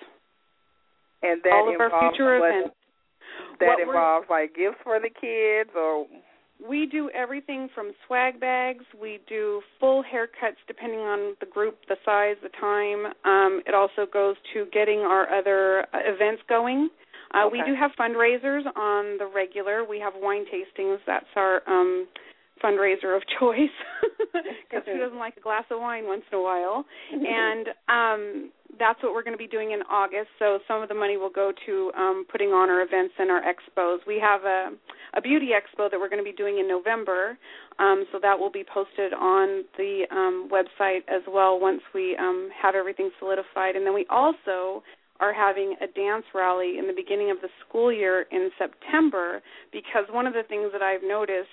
[1.23, 2.75] And that All of our involves future what- events.
[3.61, 6.07] That involves like gifts for the kids or
[6.67, 8.85] We do everything from swag bags.
[8.99, 13.13] We do full haircuts depending on the group, the size, the time.
[13.25, 16.89] Um, it also goes to getting our other uh, events going.
[17.35, 19.85] Uh, We do have fundraisers on the regular.
[19.85, 20.99] We have wine tastings.
[21.07, 22.07] That's our um,
[22.65, 23.77] fundraiser of choice
[24.33, 26.87] because who doesn't like a glass of wine once in a while?
[27.13, 30.29] and um, that's what we're going to be doing in August.
[30.39, 33.43] So some of the money will go to um, putting on our events and our
[33.43, 33.99] expos.
[34.07, 34.71] We have a,
[35.15, 37.39] a beauty expo that we're going to be doing in November.
[37.79, 42.49] Um, so that will be posted on the um, website as well once we um,
[42.61, 43.77] have everything solidified.
[43.77, 44.83] And then we also
[45.21, 50.05] are having a dance rally in the beginning of the school year in September because
[50.11, 51.49] one of the things that I've noticed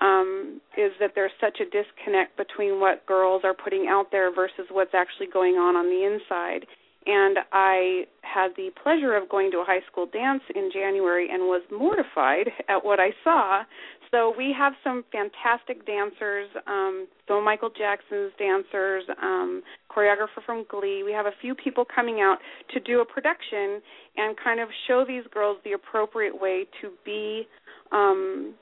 [0.00, 4.66] um, is that there's such a disconnect between what girls are putting out there versus
[4.70, 6.66] what's actually going on on the inside.
[7.06, 11.44] And I had the pleasure of going to a high school dance in January and
[11.44, 13.62] was mortified at what I saw.
[14.10, 21.02] So we have some fantastic dancers, um, of Michael Jackson's dancers, um, choreographer from Glee.
[21.04, 22.38] We have a few people coming out
[22.72, 23.82] to do a production
[24.16, 27.46] and kind of show these girls the appropriate way to be
[27.92, 28.54] um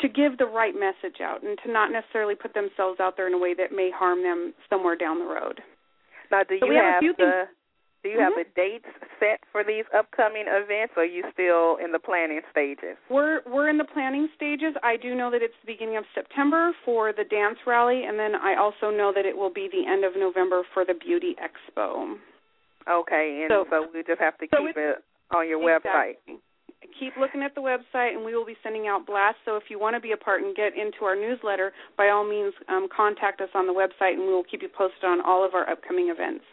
[0.00, 3.34] to give the right message out and to not necessarily put themselves out there in
[3.34, 5.60] a way that may harm them somewhere down the road.
[6.30, 7.44] Now, do So you we have a have few the
[8.04, 8.44] do you have Mhm.
[8.44, 8.88] the dates
[9.18, 12.96] set for these upcoming events, or are you still in the planning stages?
[13.08, 14.76] We're we're in the planning stages.
[14.82, 18.34] I do know that it's the beginning of September for the dance rally, and then
[18.34, 22.20] I also know that it will be the end of November for the beauty expo.
[22.86, 26.16] Okay, and So- so, we just have to so keep it on your website.
[27.00, 29.40] Keep looking at the website, and we will be sending out blasts.
[29.46, 32.24] So if you want to be a part and get into our newsletter, by all
[32.24, 35.42] means, um, contact us on the website, and we will keep you posted on all
[35.42, 36.44] of our upcoming events.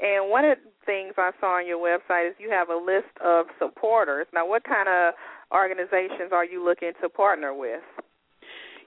[0.00, 3.46] And one of things I saw on your website is you have a list of
[3.58, 4.26] supporters.
[4.32, 5.14] Now, what kind of
[5.52, 7.82] organizations are you looking to partner with?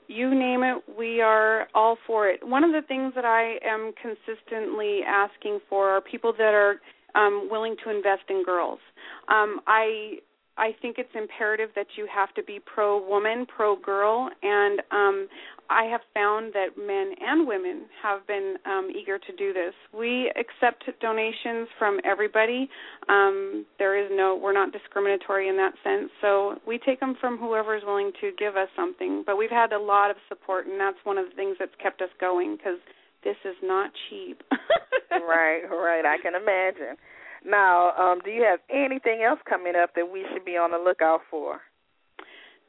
[0.07, 2.45] you name it, we are all for it.
[2.45, 6.75] One of the things that I am consistently asking for are people that are
[7.15, 8.79] um, willing to invest in girls.
[9.27, 10.17] Um, I
[10.57, 15.27] I think it's imperative that you have to be pro woman, pro girl, and um,
[15.69, 19.73] I have found that men and women have been um, eager to do this.
[19.97, 22.69] We accept donations from everybody.
[23.09, 26.11] Um, there is no, we're not discriminatory in that sense.
[26.21, 29.23] So we take them from whoever is willing to give us something.
[29.25, 32.01] But we've had a lot of support, and that's one of the things that's kept
[32.01, 32.77] us going because
[33.23, 34.43] this is not cheap.
[35.11, 36.05] right, right.
[36.05, 36.97] I can imagine.
[37.45, 40.77] Now, um, do you have anything else coming up that we should be on the
[40.77, 41.59] lookout for?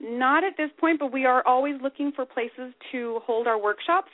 [0.01, 4.11] Not at this point, but we are always looking for places to hold our workshops.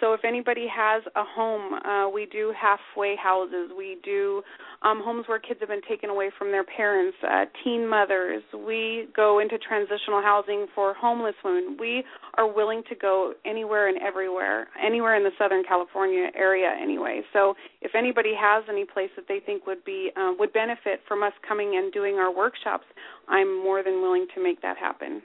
[0.00, 3.70] So if anybody has a home, uh, we do halfway houses.
[3.76, 4.42] We do
[4.82, 8.42] um, homes where kids have been taken away from their parents, uh, teen mothers.
[8.54, 11.76] We go into transitional housing for homeless women.
[11.80, 12.04] We
[12.36, 17.22] are willing to go anywhere and everywhere, anywhere in the Southern California area, anyway.
[17.32, 21.22] So if anybody has any place that they think would be uh, would benefit from
[21.22, 22.84] us coming and doing our workshops,
[23.28, 25.22] I'm more than willing to make that happen.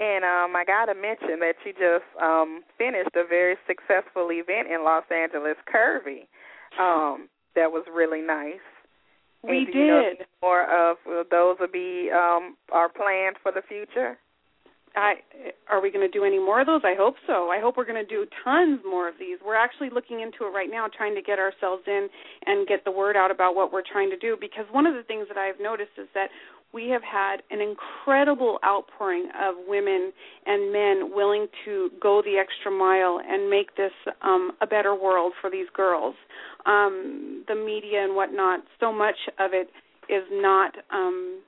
[0.00, 4.66] And um, I got to mention that you just um, finished a very successful event
[4.72, 6.26] in Los Angeles, Curvy.
[6.80, 8.64] Um, that was really nice.
[9.42, 10.26] We do you know did.
[10.42, 14.18] more of will those will be um, are planned for the future?
[14.96, 15.14] I
[15.68, 16.80] are we going to do any more of those?
[16.84, 17.50] I hope so.
[17.50, 19.38] I hope we're going to do tons more of these.
[19.44, 22.08] We're actually looking into it right now, trying to get ourselves in
[22.46, 24.36] and get the word out about what we're trying to do.
[24.40, 26.28] Because one of the things that I've noticed is that
[26.74, 30.12] we have had an incredible outpouring of women
[30.44, 35.32] and men willing to go the extra mile and make this um, a better world
[35.40, 36.16] for these girls.
[36.66, 39.68] Um, the media and whatnot, so much of it
[40.10, 40.74] is not.
[40.90, 41.40] Um,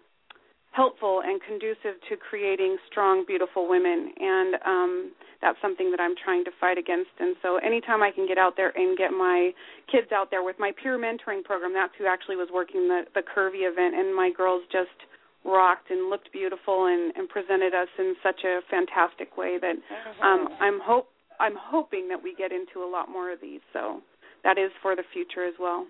[0.77, 4.13] helpful and conducive to creating strong, beautiful women.
[4.21, 7.17] And um, that's something that I'm trying to fight against.
[7.19, 9.53] And so anytime I can get out there and get my
[9.91, 13.23] kids out there with my peer mentoring program, that's who actually was working the, the
[13.25, 13.97] curvy event.
[13.97, 14.93] And my girls just
[15.47, 19.77] rocked and looked beautiful and, and presented us in such a fantastic way that
[20.23, 23.61] um, I'm hope I'm hoping that we get into a lot more of these.
[23.73, 24.01] So
[24.45, 25.87] that is for the future as well.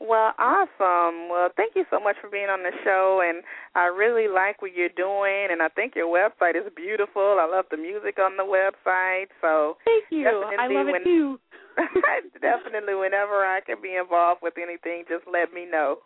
[0.00, 1.28] Well, awesome.
[1.28, 3.44] Well, thank you so much for being on the show, and
[3.76, 7.36] I really like what you're doing, and I think your website is beautiful.
[7.38, 9.28] I love the music on the website.
[9.42, 10.26] So Thank you.
[10.26, 11.38] I love it too.
[12.40, 15.98] definitely, whenever I can be involved with anything, just let me know.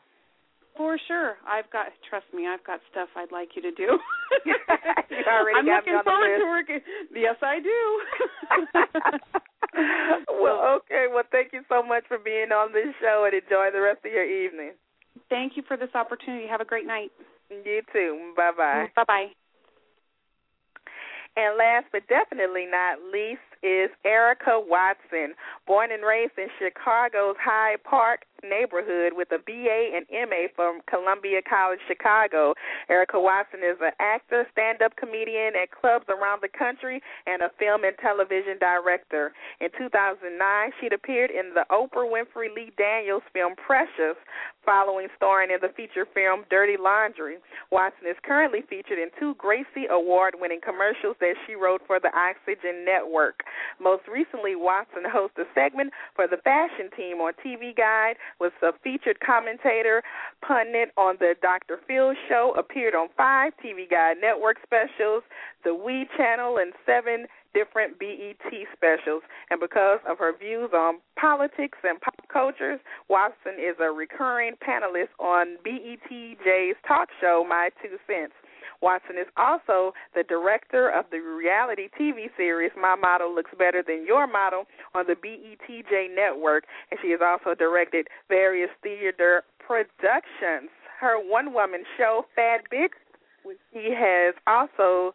[0.77, 1.37] For sure.
[1.47, 3.87] I've got trust me, I've got stuff I'd like you to do.
[5.57, 6.81] I'm looking forward to working.
[7.15, 8.01] Yes, I do.
[10.43, 11.07] well, okay.
[11.13, 14.13] Well, thank you so much for being on this show, and enjoy the rest of
[14.13, 14.73] your evening.
[15.31, 16.47] Thank you for this opportunity.
[16.49, 17.11] Have a great night.
[17.51, 18.33] You too.
[18.37, 18.87] Bye bye.
[18.97, 19.27] Bye bye.
[21.37, 25.35] And last but definitely not least is Erica Watson,
[25.67, 31.41] born and raised in Chicago's Hyde Park neighborhood with a BA and MA from Columbia
[31.41, 32.53] College Chicago.
[32.91, 37.85] Erica Watson is an actor, stand-up comedian at clubs around the country and a film
[37.85, 39.33] and television director.
[39.61, 40.29] In 2009,
[40.81, 44.21] she'd appeared in the Oprah Winfrey Lee Daniels film Precious,
[44.65, 47.37] following starring in the feature film Dirty Laundry.
[47.73, 52.85] Watson is currently featured in two Gracie Award-winning commercials that she wrote for the Oxygen
[52.85, 53.41] Network.
[53.81, 58.73] Most recently, Watson hosted a segment for the fashion team on TV Guide, was a
[58.83, 60.03] featured commentator,
[60.47, 61.81] pundit on the Dr.
[61.87, 65.23] Phil show, appeared on five TV Guide network specials,
[65.65, 69.23] the We channel, and seven different BET specials.
[69.51, 75.15] And because of her views on politics and pop cultures, Watson is a recurring panelist
[75.19, 78.35] on BETJ's talk show, My Two Cents.
[78.85, 84.05] Watson is also the director of the reality TV series My Model Looks Better Than
[84.07, 84.65] Your Model
[84.95, 90.69] on the BETJ network, and she has also directed various theater productions.
[91.01, 92.93] Her one woman show, Fat Bitch,
[93.43, 95.15] which she has also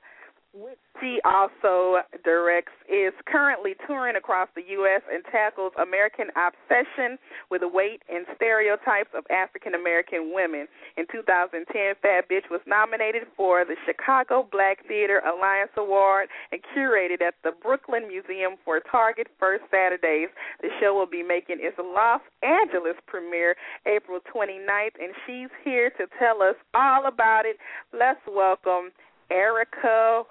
[0.53, 5.01] which she also directs, is currently touring across the U.S.
[5.11, 7.17] and tackles American obsession
[7.49, 10.67] with the weight and stereotypes of African American women.
[10.97, 11.63] In 2010,
[12.01, 17.51] Fat Bitch was nominated for the Chicago Black Theater Alliance Award and curated at the
[17.61, 20.29] Brooklyn Museum for Target First Saturdays.
[20.61, 26.07] The show will be making its Los Angeles premiere April 29th, and she's here to
[26.17, 27.57] tell us all about it.
[27.93, 28.91] Let's welcome
[29.31, 30.23] Erica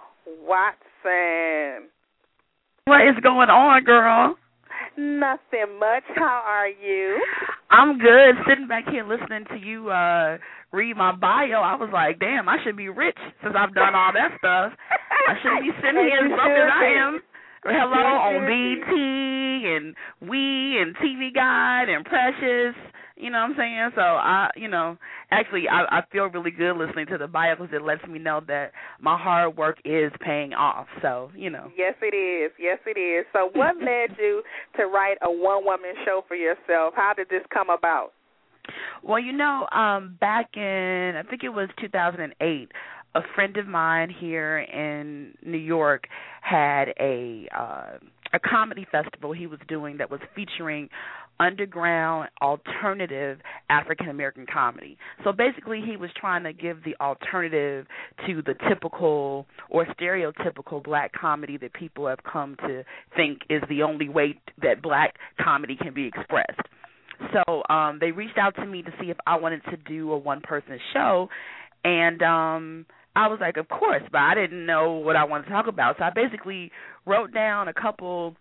[0.46, 1.88] Watson.
[2.84, 4.36] What is going on, girl?
[4.96, 6.04] Nothing much.
[6.16, 7.22] How are you?
[7.70, 8.34] I'm good.
[8.48, 10.38] Sitting back here listening to you uh
[10.72, 14.12] read my bio, I was like, damn, I should be rich since I've done all
[14.12, 14.72] that stuff.
[15.28, 17.20] I shouldn't be sitting here as broke as I am.
[17.64, 19.94] Hello on BET and
[20.28, 22.76] We and TV Guide and Precious.
[23.18, 23.90] You know what I'm saying?
[23.96, 24.96] So I, you know,
[25.30, 28.40] actually I, I feel really good listening to the bio because it lets me know
[28.46, 30.86] that my hard work is paying off.
[31.02, 31.70] So you know.
[31.76, 32.52] Yes, it is.
[32.58, 33.26] Yes, it is.
[33.32, 34.42] So, what led you
[34.76, 36.94] to write a one-woman show for yourself?
[36.96, 38.12] How did this come about?
[39.02, 42.72] Well, you know, um back in I think it was 2008,
[43.14, 46.04] a friend of mine here in New York
[46.40, 47.98] had a uh
[48.32, 50.88] a comedy festival he was doing that was featuring
[51.40, 53.38] underground alternative
[53.70, 54.98] African American comedy.
[55.24, 57.86] So basically he was trying to give the alternative
[58.26, 62.84] to the typical or stereotypical black comedy that people have come to
[63.16, 66.60] think is the only way that black comedy can be expressed.
[67.32, 70.18] So um they reached out to me to see if I wanted to do a
[70.18, 71.28] one person show
[71.84, 72.86] and um
[73.16, 75.96] I was like, Of course, but I didn't know what I wanted to talk about.
[75.98, 76.70] So I basically
[77.06, 78.36] wrote down a couple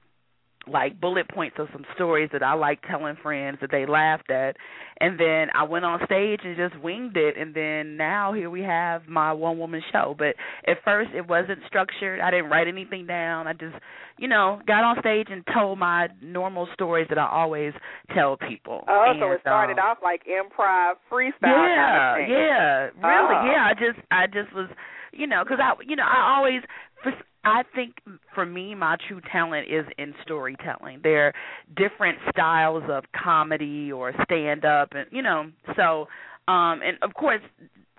[0.70, 4.56] like bullet points of some stories that I like telling friends that they laughed at
[5.00, 8.62] and then I went on stage and just winged it and then now here we
[8.62, 10.16] have my one woman show.
[10.18, 10.36] But
[10.68, 12.20] at first it wasn't structured.
[12.20, 13.48] I didn't write anything down.
[13.48, 13.76] I just,
[14.18, 17.74] you know, got on stage and told my normal stories that I always
[18.16, 18.84] tell people.
[18.88, 22.32] Oh, and, so it started um, off like improv, freestyle yeah, kind of thing.
[22.36, 23.52] yeah, really, Oh.
[23.52, 23.68] yeah.
[23.70, 24.70] I just, I just was,
[25.14, 26.62] you know, because I, you know, I always,
[27.04, 27.12] for,
[27.48, 27.96] I think
[28.36, 31.00] for me, my true talent is in storytelling.
[31.02, 31.34] There are
[31.78, 36.08] different styles of comedy or stand up, and you know, so,
[36.52, 37.42] um, and of course,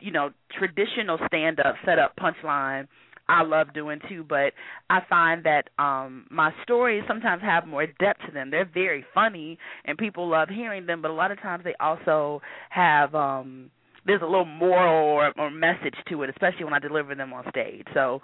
[0.01, 2.89] you know, traditional stand up, set up, punchline.
[3.31, 4.53] I love doing too, but
[4.91, 8.51] I find that um my stories sometimes have more depth to them.
[8.51, 12.41] They're very funny and people love hearing them, but a lot of times they also
[12.71, 13.71] have um
[14.07, 17.45] there's a little moral or, or message to it, especially when I deliver them on
[17.51, 17.87] stage.
[17.93, 18.23] So,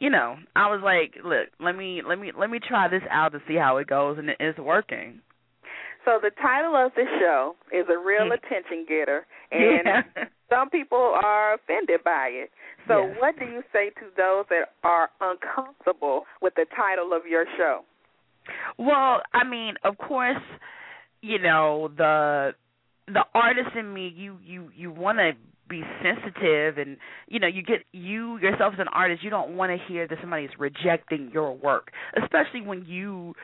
[0.00, 3.32] you know, I was like, look, let me let me let me try this out
[3.32, 5.20] to see how it goes, and it is working.
[6.04, 8.34] So the title of the show is a real Mm.
[8.34, 10.02] attention getter, and yeah.
[10.50, 12.50] some people are offended by it.
[12.88, 13.16] So Yes.
[13.20, 17.80] what do you say to those that are uncomfortable with the title of your show?
[18.78, 20.42] Well, I mean, of course,
[21.22, 22.54] you know the
[23.06, 24.08] the artist in me.
[24.14, 25.32] You you you want to
[25.68, 26.96] be sensitive, and
[27.28, 29.22] you know you get you yourself as an artist.
[29.22, 31.90] You don't want to hear that somebody is rejecting your work,
[32.22, 33.34] especially when you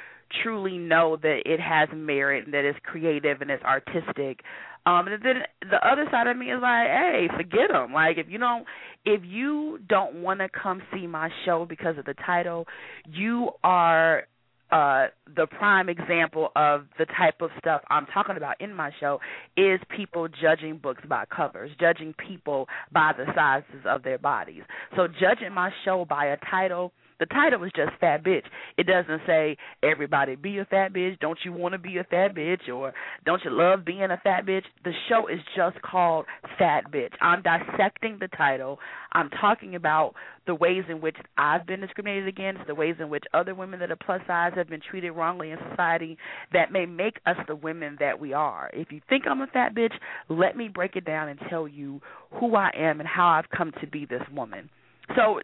[0.43, 4.41] truly know that it has merit and that it's creative and it's artistic.
[4.87, 7.93] Um, and then the other side of me is like, hey, forget them.
[7.93, 8.64] Like if you don't,
[9.05, 12.66] if you don't want to come see my show because of the title,
[13.07, 14.25] you are
[14.73, 15.07] uh
[15.37, 19.21] the prime example of the type of stuff I'm talking about in my show
[19.57, 24.62] is people judging books by covers, judging people by the sizes of their bodies.
[24.97, 28.45] So judging my show by a title the title is just fat bitch.
[28.77, 31.18] It doesn't say everybody be a fat bitch.
[31.21, 32.93] Don't you want to be a fat bitch or
[33.25, 34.64] don't you love being a fat bitch?
[34.85, 36.25] The show is just called
[36.59, 37.12] Fat Bitch.
[37.21, 38.79] I'm dissecting the title.
[39.12, 40.14] I'm talking about
[40.47, 43.91] the ways in which I've been discriminated against, the ways in which other women that
[43.91, 46.16] are plus size have been treated wrongly in society
[46.53, 48.71] that may make us the women that we are.
[48.73, 49.93] If you think I'm a fat bitch,
[50.29, 52.01] let me break it down and tell you
[52.33, 54.71] who I am and how I've come to be this woman.
[55.17, 55.41] So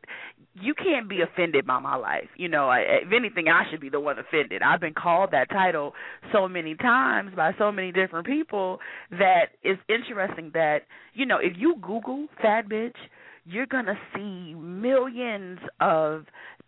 [0.61, 2.29] you can't be offended by my life.
[2.37, 4.62] You know, if anything, I should be the one offended.
[4.62, 5.93] I've been called that title
[6.33, 8.79] so many times by so many different people
[9.11, 10.81] that it's interesting that
[11.14, 12.97] you know if you Google fat bitch,
[13.45, 16.25] you're gonna see millions of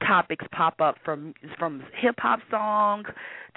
[0.07, 3.07] topics pop up from from hip hop songs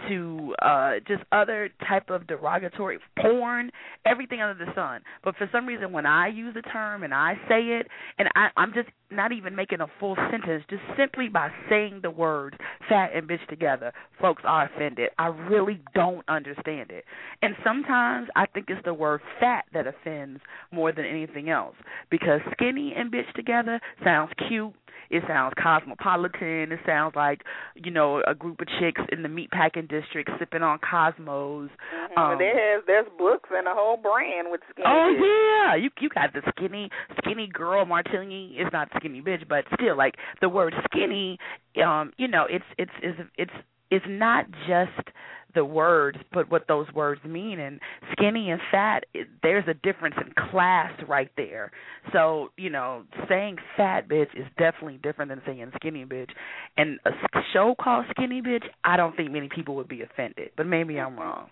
[0.10, 3.72] to uh just other type of derogatory porn,
[4.06, 5.02] everything under the sun.
[5.24, 7.88] But for some reason when I use the term and I say it
[8.18, 12.10] and I I'm just not even making a full sentence, just simply by saying the
[12.10, 12.56] words
[12.88, 15.10] fat and bitch together, folks are offended.
[15.18, 17.06] I really don't understand it.
[17.42, 20.42] And sometimes I think it's the word fat that offends
[20.72, 21.76] more than anything else
[22.10, 24.74] because skinny and bitch together sounds cute
[25.12, 26.72] it sounds cosmopolitan.
[26.72, 27.42] It sounds like
[27.76, 31.70] you know a group of chicks in the meatpacking district sipping on Cosmos.
[31.70, 32.18] Mm-hmm.
[32.18, 34.88] Um, there's there's books and a whole brand with skinny.
[34.88, 35.68] Oh bitch.
[35.68, 36.90] yeah, you you got the skinny
[37.22, 38.56] skinny girl martini.
[38.58, 41.38] It's not skinny bitch, but still like the word skinny.
[41.84, 43.52] Um, you know, it's it's it's it's
[43.92, 45.10] it's not just
[45.54, 47.60] the words, but what those words mean.
[47.60, 47.80] And
[48.12, 51.72] skinny and fat, it, there's a difference in class right there.
[52.14, 56.30] So you know, saying fat bitch is definitely different than saying skinny bitch.
[56.78, 57.12] And a
[57.54, 61.12] show called Skinny Bitch, I don't think many people would be offended, but maybe I'm
[61.12, 61.22] mm-hmm.
[61.22, 61.50] wrong.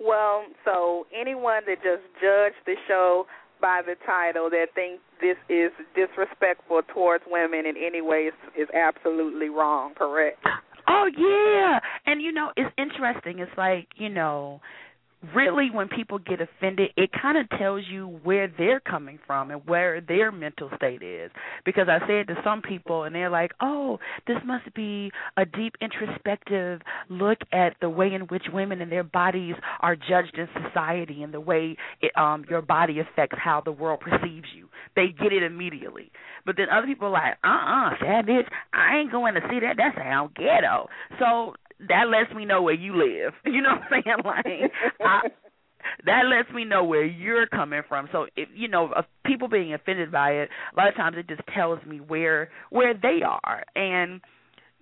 [0.00, 3.26] Well, so anyone that just judged the show
[3.60, 8.68] by the title that thinks this is disrespectful towards women in any way is, is
[8.72, 9.94] absolutely wrong.
[9.94, 10.38] Correct.
[10.88, 13.40] Oh yeah, and you know it's interesting.
[13.40, 14.60] It's like you know,
[15.34, 19.66] really when people get offended, it kind of tells you where they're coming from and
[19.66, 21.30] where their mental state is.
[21.64, 25.74] Because I said to some people, and they're like, "Oh, this must be a deep
[25.80, 31.22] introspective look at the way in which women and their bodies are judged in society
[31.22, 35.32] and the way it, um your body affects how the world perceives you." They get
[35.32, 36.10] it immediately.
[36.46, 39.76] But then other people are like, "Uh-uh, fat bitch, I ain't going to see that.
[39.76, 40.88] That sound ghetto."
[41.18, 41.54] So
[41.86, 43.34] that lets me know where you live.
[43.44, 44.68] You know what I'm saying?
[44.68, 45.20] Like I,
[46.06, 48.08] that lets me know where you're coming from.
[48.12, 51.28] So if you know, of people being offended by it, a lot of times it
[51.28, 53.64] just tells me where where they are.
[53.74, 54.20] And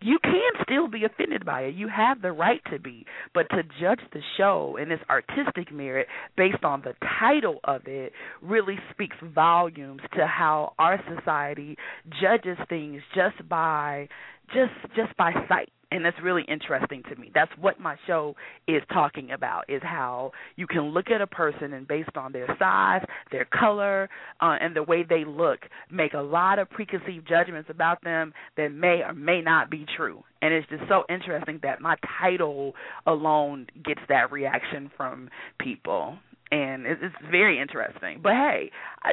[0.00, 1.74] you can still be offended by it.
[1.74, 6.06] You have the right to be, but to judge the show and its artistic merit
[6.36, 11.76] based on the title of it really speaks volumes to how our society
[12.20, 14.08] judges things just by
[14.48, 17.30] just just by sight and that's really interesting to me.
[17.34, 18.34] That's what my show
[18.66, 22.48] is talking about is how you can look at a person and based on their
[22.58, 24.08] size, their color,
[24.40, 25.60] uh, and the way they look,
[25.90, 30.22] make a lot of preconceived judgments about them that may or may not be true.
[30.42, 32.74] And it's just so interesting that my title
[33.06, 35.30] alone gets that reaction from
[35.60, 36.18] people.
[36.50, 38.20] And it's, very interesting.
[38.22, 38.70] But hey,
[39.02, 39.12] I,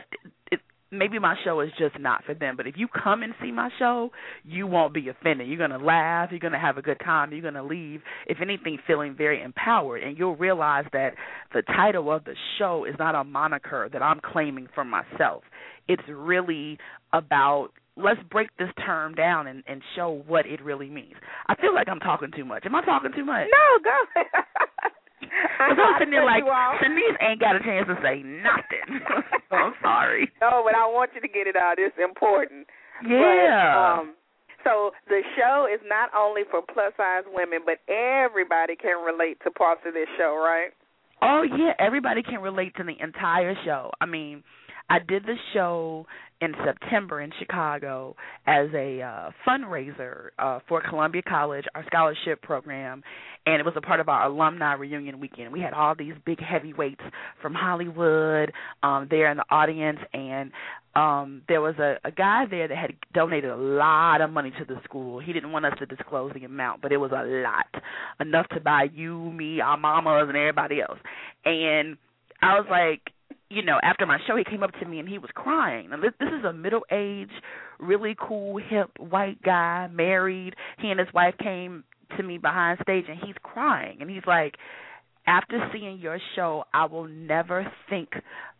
[0.94, 2.56] maybe my show is just not for them.
[2.56, 4.12] But if you come and see my show,
[4.44, 5.48] you won't be offended.
[5.48, 6.30] You're gonna laugh.
[6.32, 7.32] You're gonna have a good time.
[7.32, 10.04] You're gonna leave, if anything, feeling very empowered.
[10.04, 11.16] And you'll realize that
[11.54, 15.44] the title of the show is not a moniker that I'm claiming for myself.
[15.88, 16.78] It's really
[17.12, 21.14] about let's break this term down and, and show what it really means.
[21.48, 22.66] I feel like I'm talking too much.
[22.66, 23.48] Am I talking too much?
[23.52, 24.24] No, go.
[25.44, 26.44] Because I'm sitting there like.
[26.44, 29.04] Shanice ain't got a chance to say nothing.
[29.52, 30.32] I'm sorry.
[30.41, 31.76] No, but I want you to get it out.
[31.78, 32.68] It's important.
[33.06, 33.76] Yeah.
[33.76, 34.16] But, um,
[34.64, 39.52] so the show is not only for plus size women, but everybody can relate to
[39.52, 40.72] parts of this show, right?
[41.22, 43.91] Oh yeah, everybody can relate to the entire show.
[44.02, 44.44] I mean,
[44.89, 46.05] I did the show
[46.41, 48.15] in September in Chicago
[48.45, 53.01] as a uh fundraiser uh for Columbia College, our scholarship program,
[53.45, 55.53] and it was a part of our alumni reunion weekend.
[55.53, 57.01] We had all these big heavyweights
[57.41, 60.51] from Hollywood um there in the audience and
[60.95, 64.65] um there was a, a guy there that had donated a lot of money to
[64.65, 65.19] the school.
[65.19, 67.84] He didn't want us to disclose the amount, but it was a lot.
[68.19, 70.99] Enough to buy you, me, our mamas and everybody else.
[71.45, 71.97] And
[72.41, 73.01] I was like,
[73.49, 75.89] you know, after my show, he came up to me and he was crying.
[75.91, 77.31] And this, this is a middle-aged,
[77.79, 80.55] really cool, hip white guy, married.
[80.79, 81.84] He and his wife came
[82.17, 83.97] to me behind stage, and he's crying.
[84.01, 84.55] And he's like,
[85.25, 88.09] after seeing your show, I will never think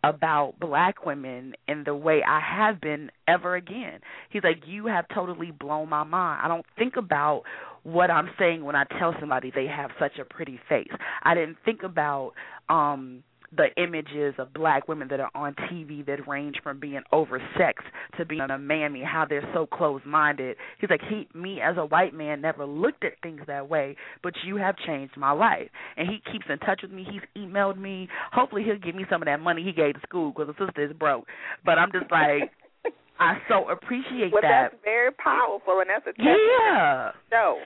[0.02, 4.00] about black women in the way I have been ever again.
[4.30, 6.40] He's like, You have totally blown my mind.
[6.42, 7.42] I don't think about
[7.82, 10.90] what I'm saying when I tell somebody they have such a pretty face.
[11.22, 12.32] I didn't think about
[12.68, 13.22] um
[13.56, 17.86] the images of black women that are on TV that range from being oversexed
[18.18, 20.56] to being a mammy, how they're so closed minded.
[20.80, 24.34] He's like, he, me as a white man never looked at things that way, but
[24.44, 25.68] you have changed my life.
[25.96, 27.06] And he keeps in touch with me.
[27.10, 28.08] He's emailed me.
[28.32, 30.84] Hopefully, he'll give me some of that money he gave to school because the sister
[30.84, 31.26] is broke.
[31.64, 32.50] But I'm just like,
[33.18, 34.70] I so appreciate well, that.
[34.72, 37.12] that's very powerful, and that's a Yeah.
[37.30, 37.60] show.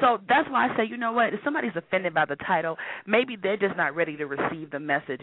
[0.00, 1.34] So that's why I say, you know what?
[1.34, 2.76] If somebody's offended by the title,
[3.06, 5.20] maybe they're just not ready to receive the message.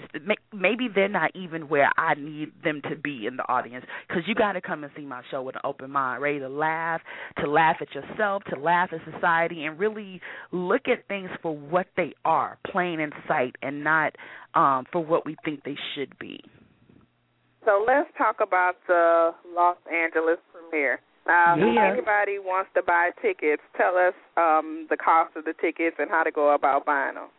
[0.53, 3.85] Maybe they're not even where I need them to be in the audience.
[4.07, 6.49] Because you got to come and see my show with an open mind, ready to
[6.49, 7.01] laugh,
[7.41, 11.87] to laugh at yourself, to laugh at society, and really look at things for what
[11.95, 14.15] they are, plain in sight, and not
[14.53, 16.43] um for what we think they should be.
[17.65, 20.99] So let's talk about the Los Angeles premiere.
[21.27, 21.91] Um, Yeah.
[21.91, 26.09] If anybody wants to buy tickets, tell us um, the cost of the tickets and
[26.09, 27.29] how to go about buying them.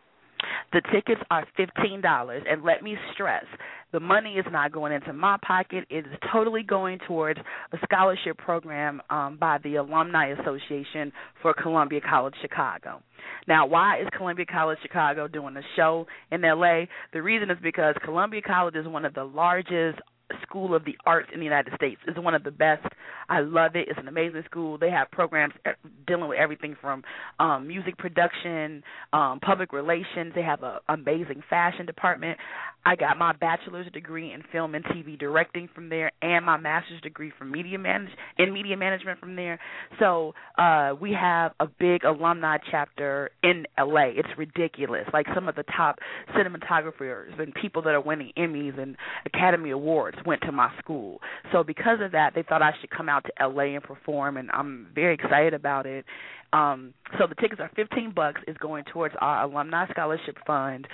[0.71, 3.45] The tickets are fifteen dollars, and let me stress,
[3.93, 5.85] the money is not going into my pocket.
[5.89, 7.39] It is totally going towards
[7.71, 13.01] a scholarship program um, by the Alumni Association for Columbia College Chicago.
[13.47, 16.85] Now, why is Columbia College Chicago doing a show in LA?
[17.13, 19.99] The reason is because Columbia College is one of the largest
[20.41, 21.99] school of the arts in the United States.
[22.07, 22.85] It's one of the best.
[23.29, 23.87] I love it.
[23.89, 24.77] It's an amazing school.
[24.77, 25.71] They have programs uh,
[26.07, 27.03] dealing with everything from
[27.39, 30.33] um music production, um public relations.
[30.35, 32.37] They have a amazing fashion department.
[32.85, 36.99] I got my bachelor's degree in film and TV directing from there and my master's
[37.01, 39.59] degree from media manage in media management from there.
[39.99, 44.07] So, uh we have a big alumni chapter in LA.
[44.15, 45.05] It's ridiculous.
[45.13, 45.99] Like some of the top
[46.35, 51.19] cinematographers and people that are winning Emmys and Academy Awards went to my school.
[51.51, 54.49] So because of that, they thought I should come out to LA and perform and
[54.51, 56.05] I'm very excited about it.
[56.51, 60.87] Um so the tickets are 15 bucks is going towards our alumni scholarship fund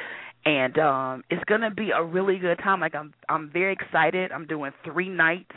[0.45, 4.31] and um it's going to be a really good time like I'm I'm very excited.
[4.31, 5.55] I'm doing 3 nights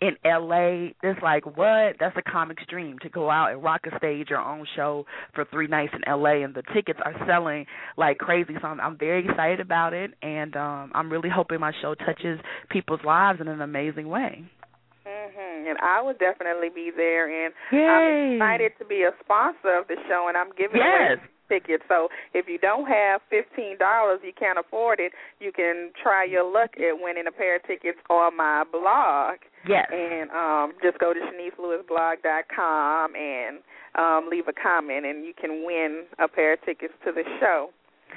[0.00, 0.92] in LA.
[1.02, 1.96] It's like what?
[2.00, 5.44] That's a comic's dream to go out and rock a stage your own show for
[5.50, 8.54] 3 nights in LA and the tickets are selling like crazy.
[8.60, 12.40] So I'm, I'm very excited about it and um I'm really hoping my show touches
[12.70, 14.44] people's lives in an amazing way.
[15.06, 17.86] hmm And I will definitely be there, and Yay.
[17.86, 21.18] I'm excited to be a sponsor of the show, and I'm giving Yes.
[21.18, 21.82] away tickets.
[21.88, 25.12] So if you don't have fifteen dollars, you can't afford it.
[25.40, 29.42] You can try your luck at winning a pair of tickets on my blog.
[29.68, 29.90] Yes.
[29.92, 33.58] And um, just go to ShaniceLewisBlog.com and
[33.98, 37.70] um, leave a comment, and you can win a pair of tickets to the show.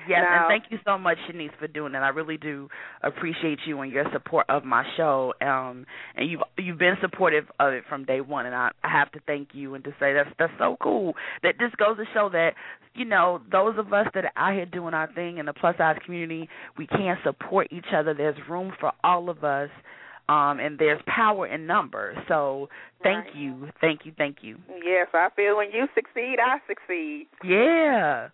[0.07, 2.03] Yes, Now- and thank you so much, Shanice, for doing that.
[2.03, 2.69] I really do
[3.01, 5.33] appreciate you and your support of my show.
[5.41, 5.85] Um,
[6.15, 9.19] and you've you've been supportive of it from day one, and I, I have to
[9.25, 11.15] thank you and to say that's that's so cool.
[11.41, 12.55] That this goes to show that
[12.95, 15.77] you know those of us that are out here doing our thing in the plus
[15.77, 18.13] size community, we can support each other.
[18.13, 19.69] There's room for all of us.
[20.29, 22.15] Um, and there's power in numbers.
[22.29, 22.69] So
[23.03, 23.35] thank Right.
[23.35, 24.57] you, thank you, thank you.
[24.81, 27.27] Yes, I feel when you succeed, I succeed.
[27.43, 28.29] Yeah.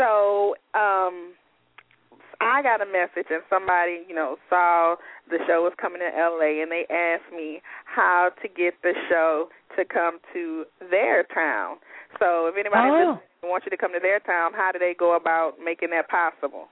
[0.00, 1.34] So, um
[2.40, 4.96] I got a message and somebody, you know, saw
[5.28, 9.48] the show was coming to LA and they asked me how to get the show
[9.76, 11.76] to come to their town.
[12.18, 13.20] So if anybody Oh.
[13.42, 16.68] wants you to come to their town, how do they go about making that possible?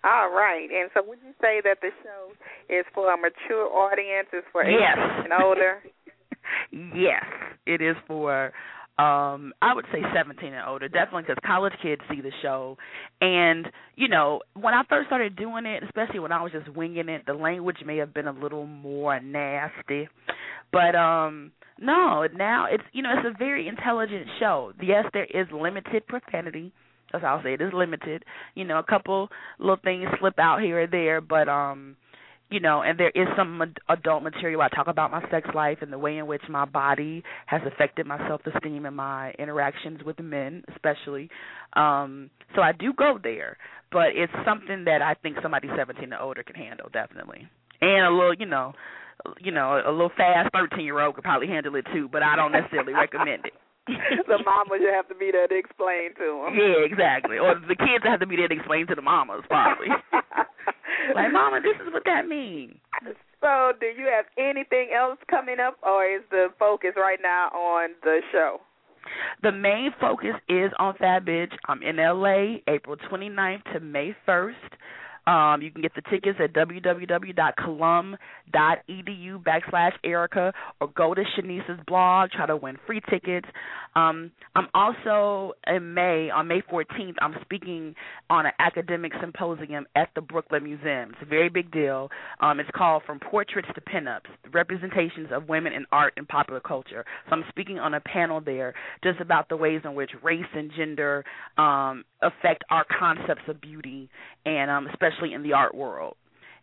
[0.03, 0.67] All right.
[0.71, 2.31] And so would you say that the show
[2.69, 4.97] is for a mature audience, is for Yes.
[5.23, 5.81] and older?
[6.71, 7.23] yes,
[7.65, 8.51] it is for
[8.97, 12.77] um I would say 17 and older, definitely because college kids see the show.
[13.19, 17.09] And, you know, when I first started doing it, especially when I was just winging
[17.09, 20.07] it, the language may have been a little more nasty.
[20.71, 24.71] But um no, now it's you know, it's a very intelligent show.
[24.81, 26.71] Yes, there is limited profanity.
[27.11, 28.23] How I'll say it is limited.
[28.55, 29.29] You know, a couple
[29.59, 31.95] little things slip out here or there, but um
[32.49, 34.61] you know, and there is some adult material.
[34.61, 38.05] I talk about my sex life and the way in which my body has affected
[38.05, 41.29] my self esteem and my interactions with men, especially.
[41.73, 43.57] Um, so I do go there,
[43.91, 47.47] but it's something that I think somebody 17 and older can handle, definitely.
[47.81, 48.73] And a little, you know,
[49.39, 52.35] you know, a little fast 13 year old could probably handle it too, but I
[52.35, 53.53] don't necessarily recommend it.
[54.27, 56.57] the mama should have to be there to explain to them.
[56.57, 57.37] Yeah, exactly.
[57.37, 59.87] Or the kids have to be there to explain to the mamas, probably.
[61.15, 62.75] like, mama, this is what that means.
[63.41, 67.91] so, do you have anything else coming up, or is the focus right now on
[68.03, 68.59] the show?
[69.43, 71.53] The main focus is on Fat Bitch.
[71.67, 74.53] I'm in LA, April 29th to May 1st.
[75.27, 78.17] Um, you can get the tickets at www.colum.edu
[79.43, 83.47] backslash Erica or go to Shanice's blog, try to win free tickets.
[83.95, 87.95] Um, I'm also in May, on May 14th, I'm speaking
[88.29, 91.11] on an academic symposium at the Brooklyn Museum.
[91.11, 92.09] It's a very big deal.
[92.39, 97.05] Um, it's called From Portraits to Pinups, Representations of Women in Art and Popular Culture.
[97.29, 98.73] So I'm speaking on a panel there
[99.03, 101.23] just about the ways in which race and gender
[101.57, 104.09] um, affect our concepts of beauty
[104.45, 106.15] and um, especially in the art world.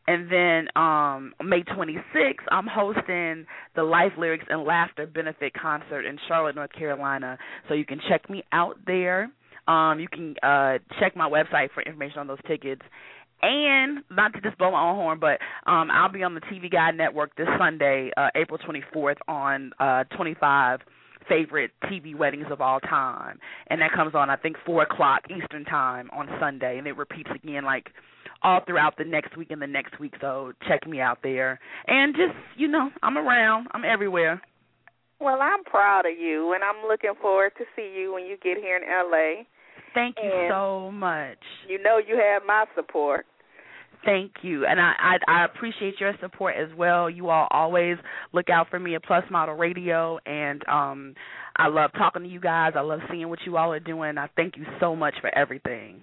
[0.07, 3.46] And then um May 26th, I'm hosting
[3.76, 7.38] the Life Lyrics and Laughter Benefit Concert in Charlotte, North Carolina.
[7.68, 9.30] So you can check me out there.
[9.68, 12.82] Um you can uh check my website for information on those tickets.
[13.44, 15.38] And not to just blow my own horn, but
[15.70, 20.03] um I'll be on the TV Guide Network this Sunday, uh April 24th on uh
[20.16, 20.80] 25
[21.28, 23.38] favorite TV weddings of all time,
[23.68, 27.30] and that comes on I think four o'clock Eastern time on Sunday, and it repeats
[27.32, 27.86] again like
[28.43, 30.14] all throughout the next week and the next week.
[30.20, 34.40] So check me out there, and just you know I'm around, I'm everywhere.
[35.20, 38.57] Well, I'm proud of you, and I'm looking forward to see you when you get
[38.59, 39.45] here in LA.
[39.95, 41.38] Thank you And- so much.
[41.68, 43.26] You know you have my support.
[44.05, 47.09] Thank you, and I, I I appreciate your support as well.
[47.09, 47.99] You all always
[48.32, 51.14] look out for me at Plus Model Radio, and um
[51.55, 52.72] I love talking to you guys.
[52.74, 54.18] I love seeing what you all are doing.
[54.18, 56.03] I thank you so much for everything.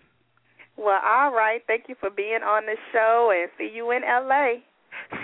[0.79, 1.61] Well, all right.
[1.67, 4.63] Thank you for being on the show, and see you in LA.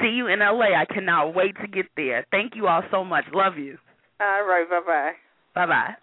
[0.01, 0.75] See you in LA.
[0.75, 2.25] I cannot wait to get there.
[2.29, 3.23] Thank you all so much.
[3.33, 3.77] Love you.
[4.19, 4.69] All right.
[4.69, 5.11] Bye bye.
[5.55, 5.95] Bye bye.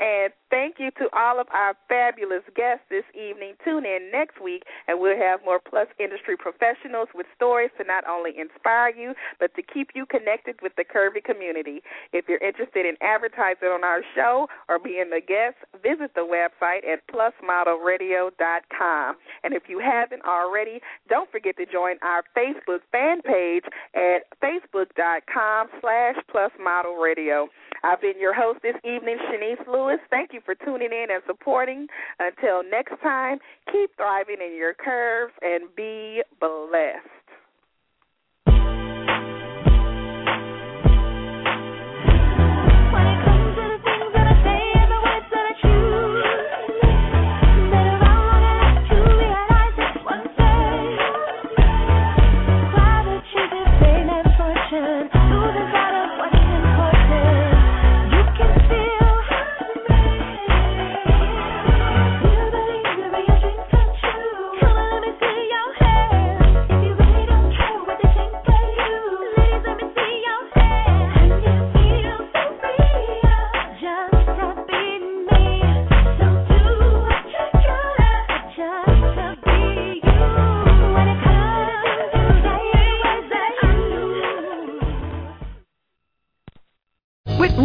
[0.00, 3.54] And thank you to all of our fabulous guests this evening.
[3.64, 8.06] Tune in next week, and we'll have more Plus industry professionals with stories to not
[8.08, 11.82] only inspire you, but to keep you connected with the curvy community.
[12.12, 16.86] If you're interested in advertising on our show or being a guest, visit the website
[16.86, 19.16] at plusmodelradio.com.
[19.42, 25.68] And if you haven't already, don't forget to join our Facebook fan page at facebook.com
[25.80, 27.48] slash plusmodelradio.
[27.84, 29.98] I've been your host this evening, Shanice Lewis.
[30.10, 31.86] Thank you for tuning in and supporting.
[32.18, 33.38] Until next time,
[33.72, 37.15] keep thriving in your curves and be blessed.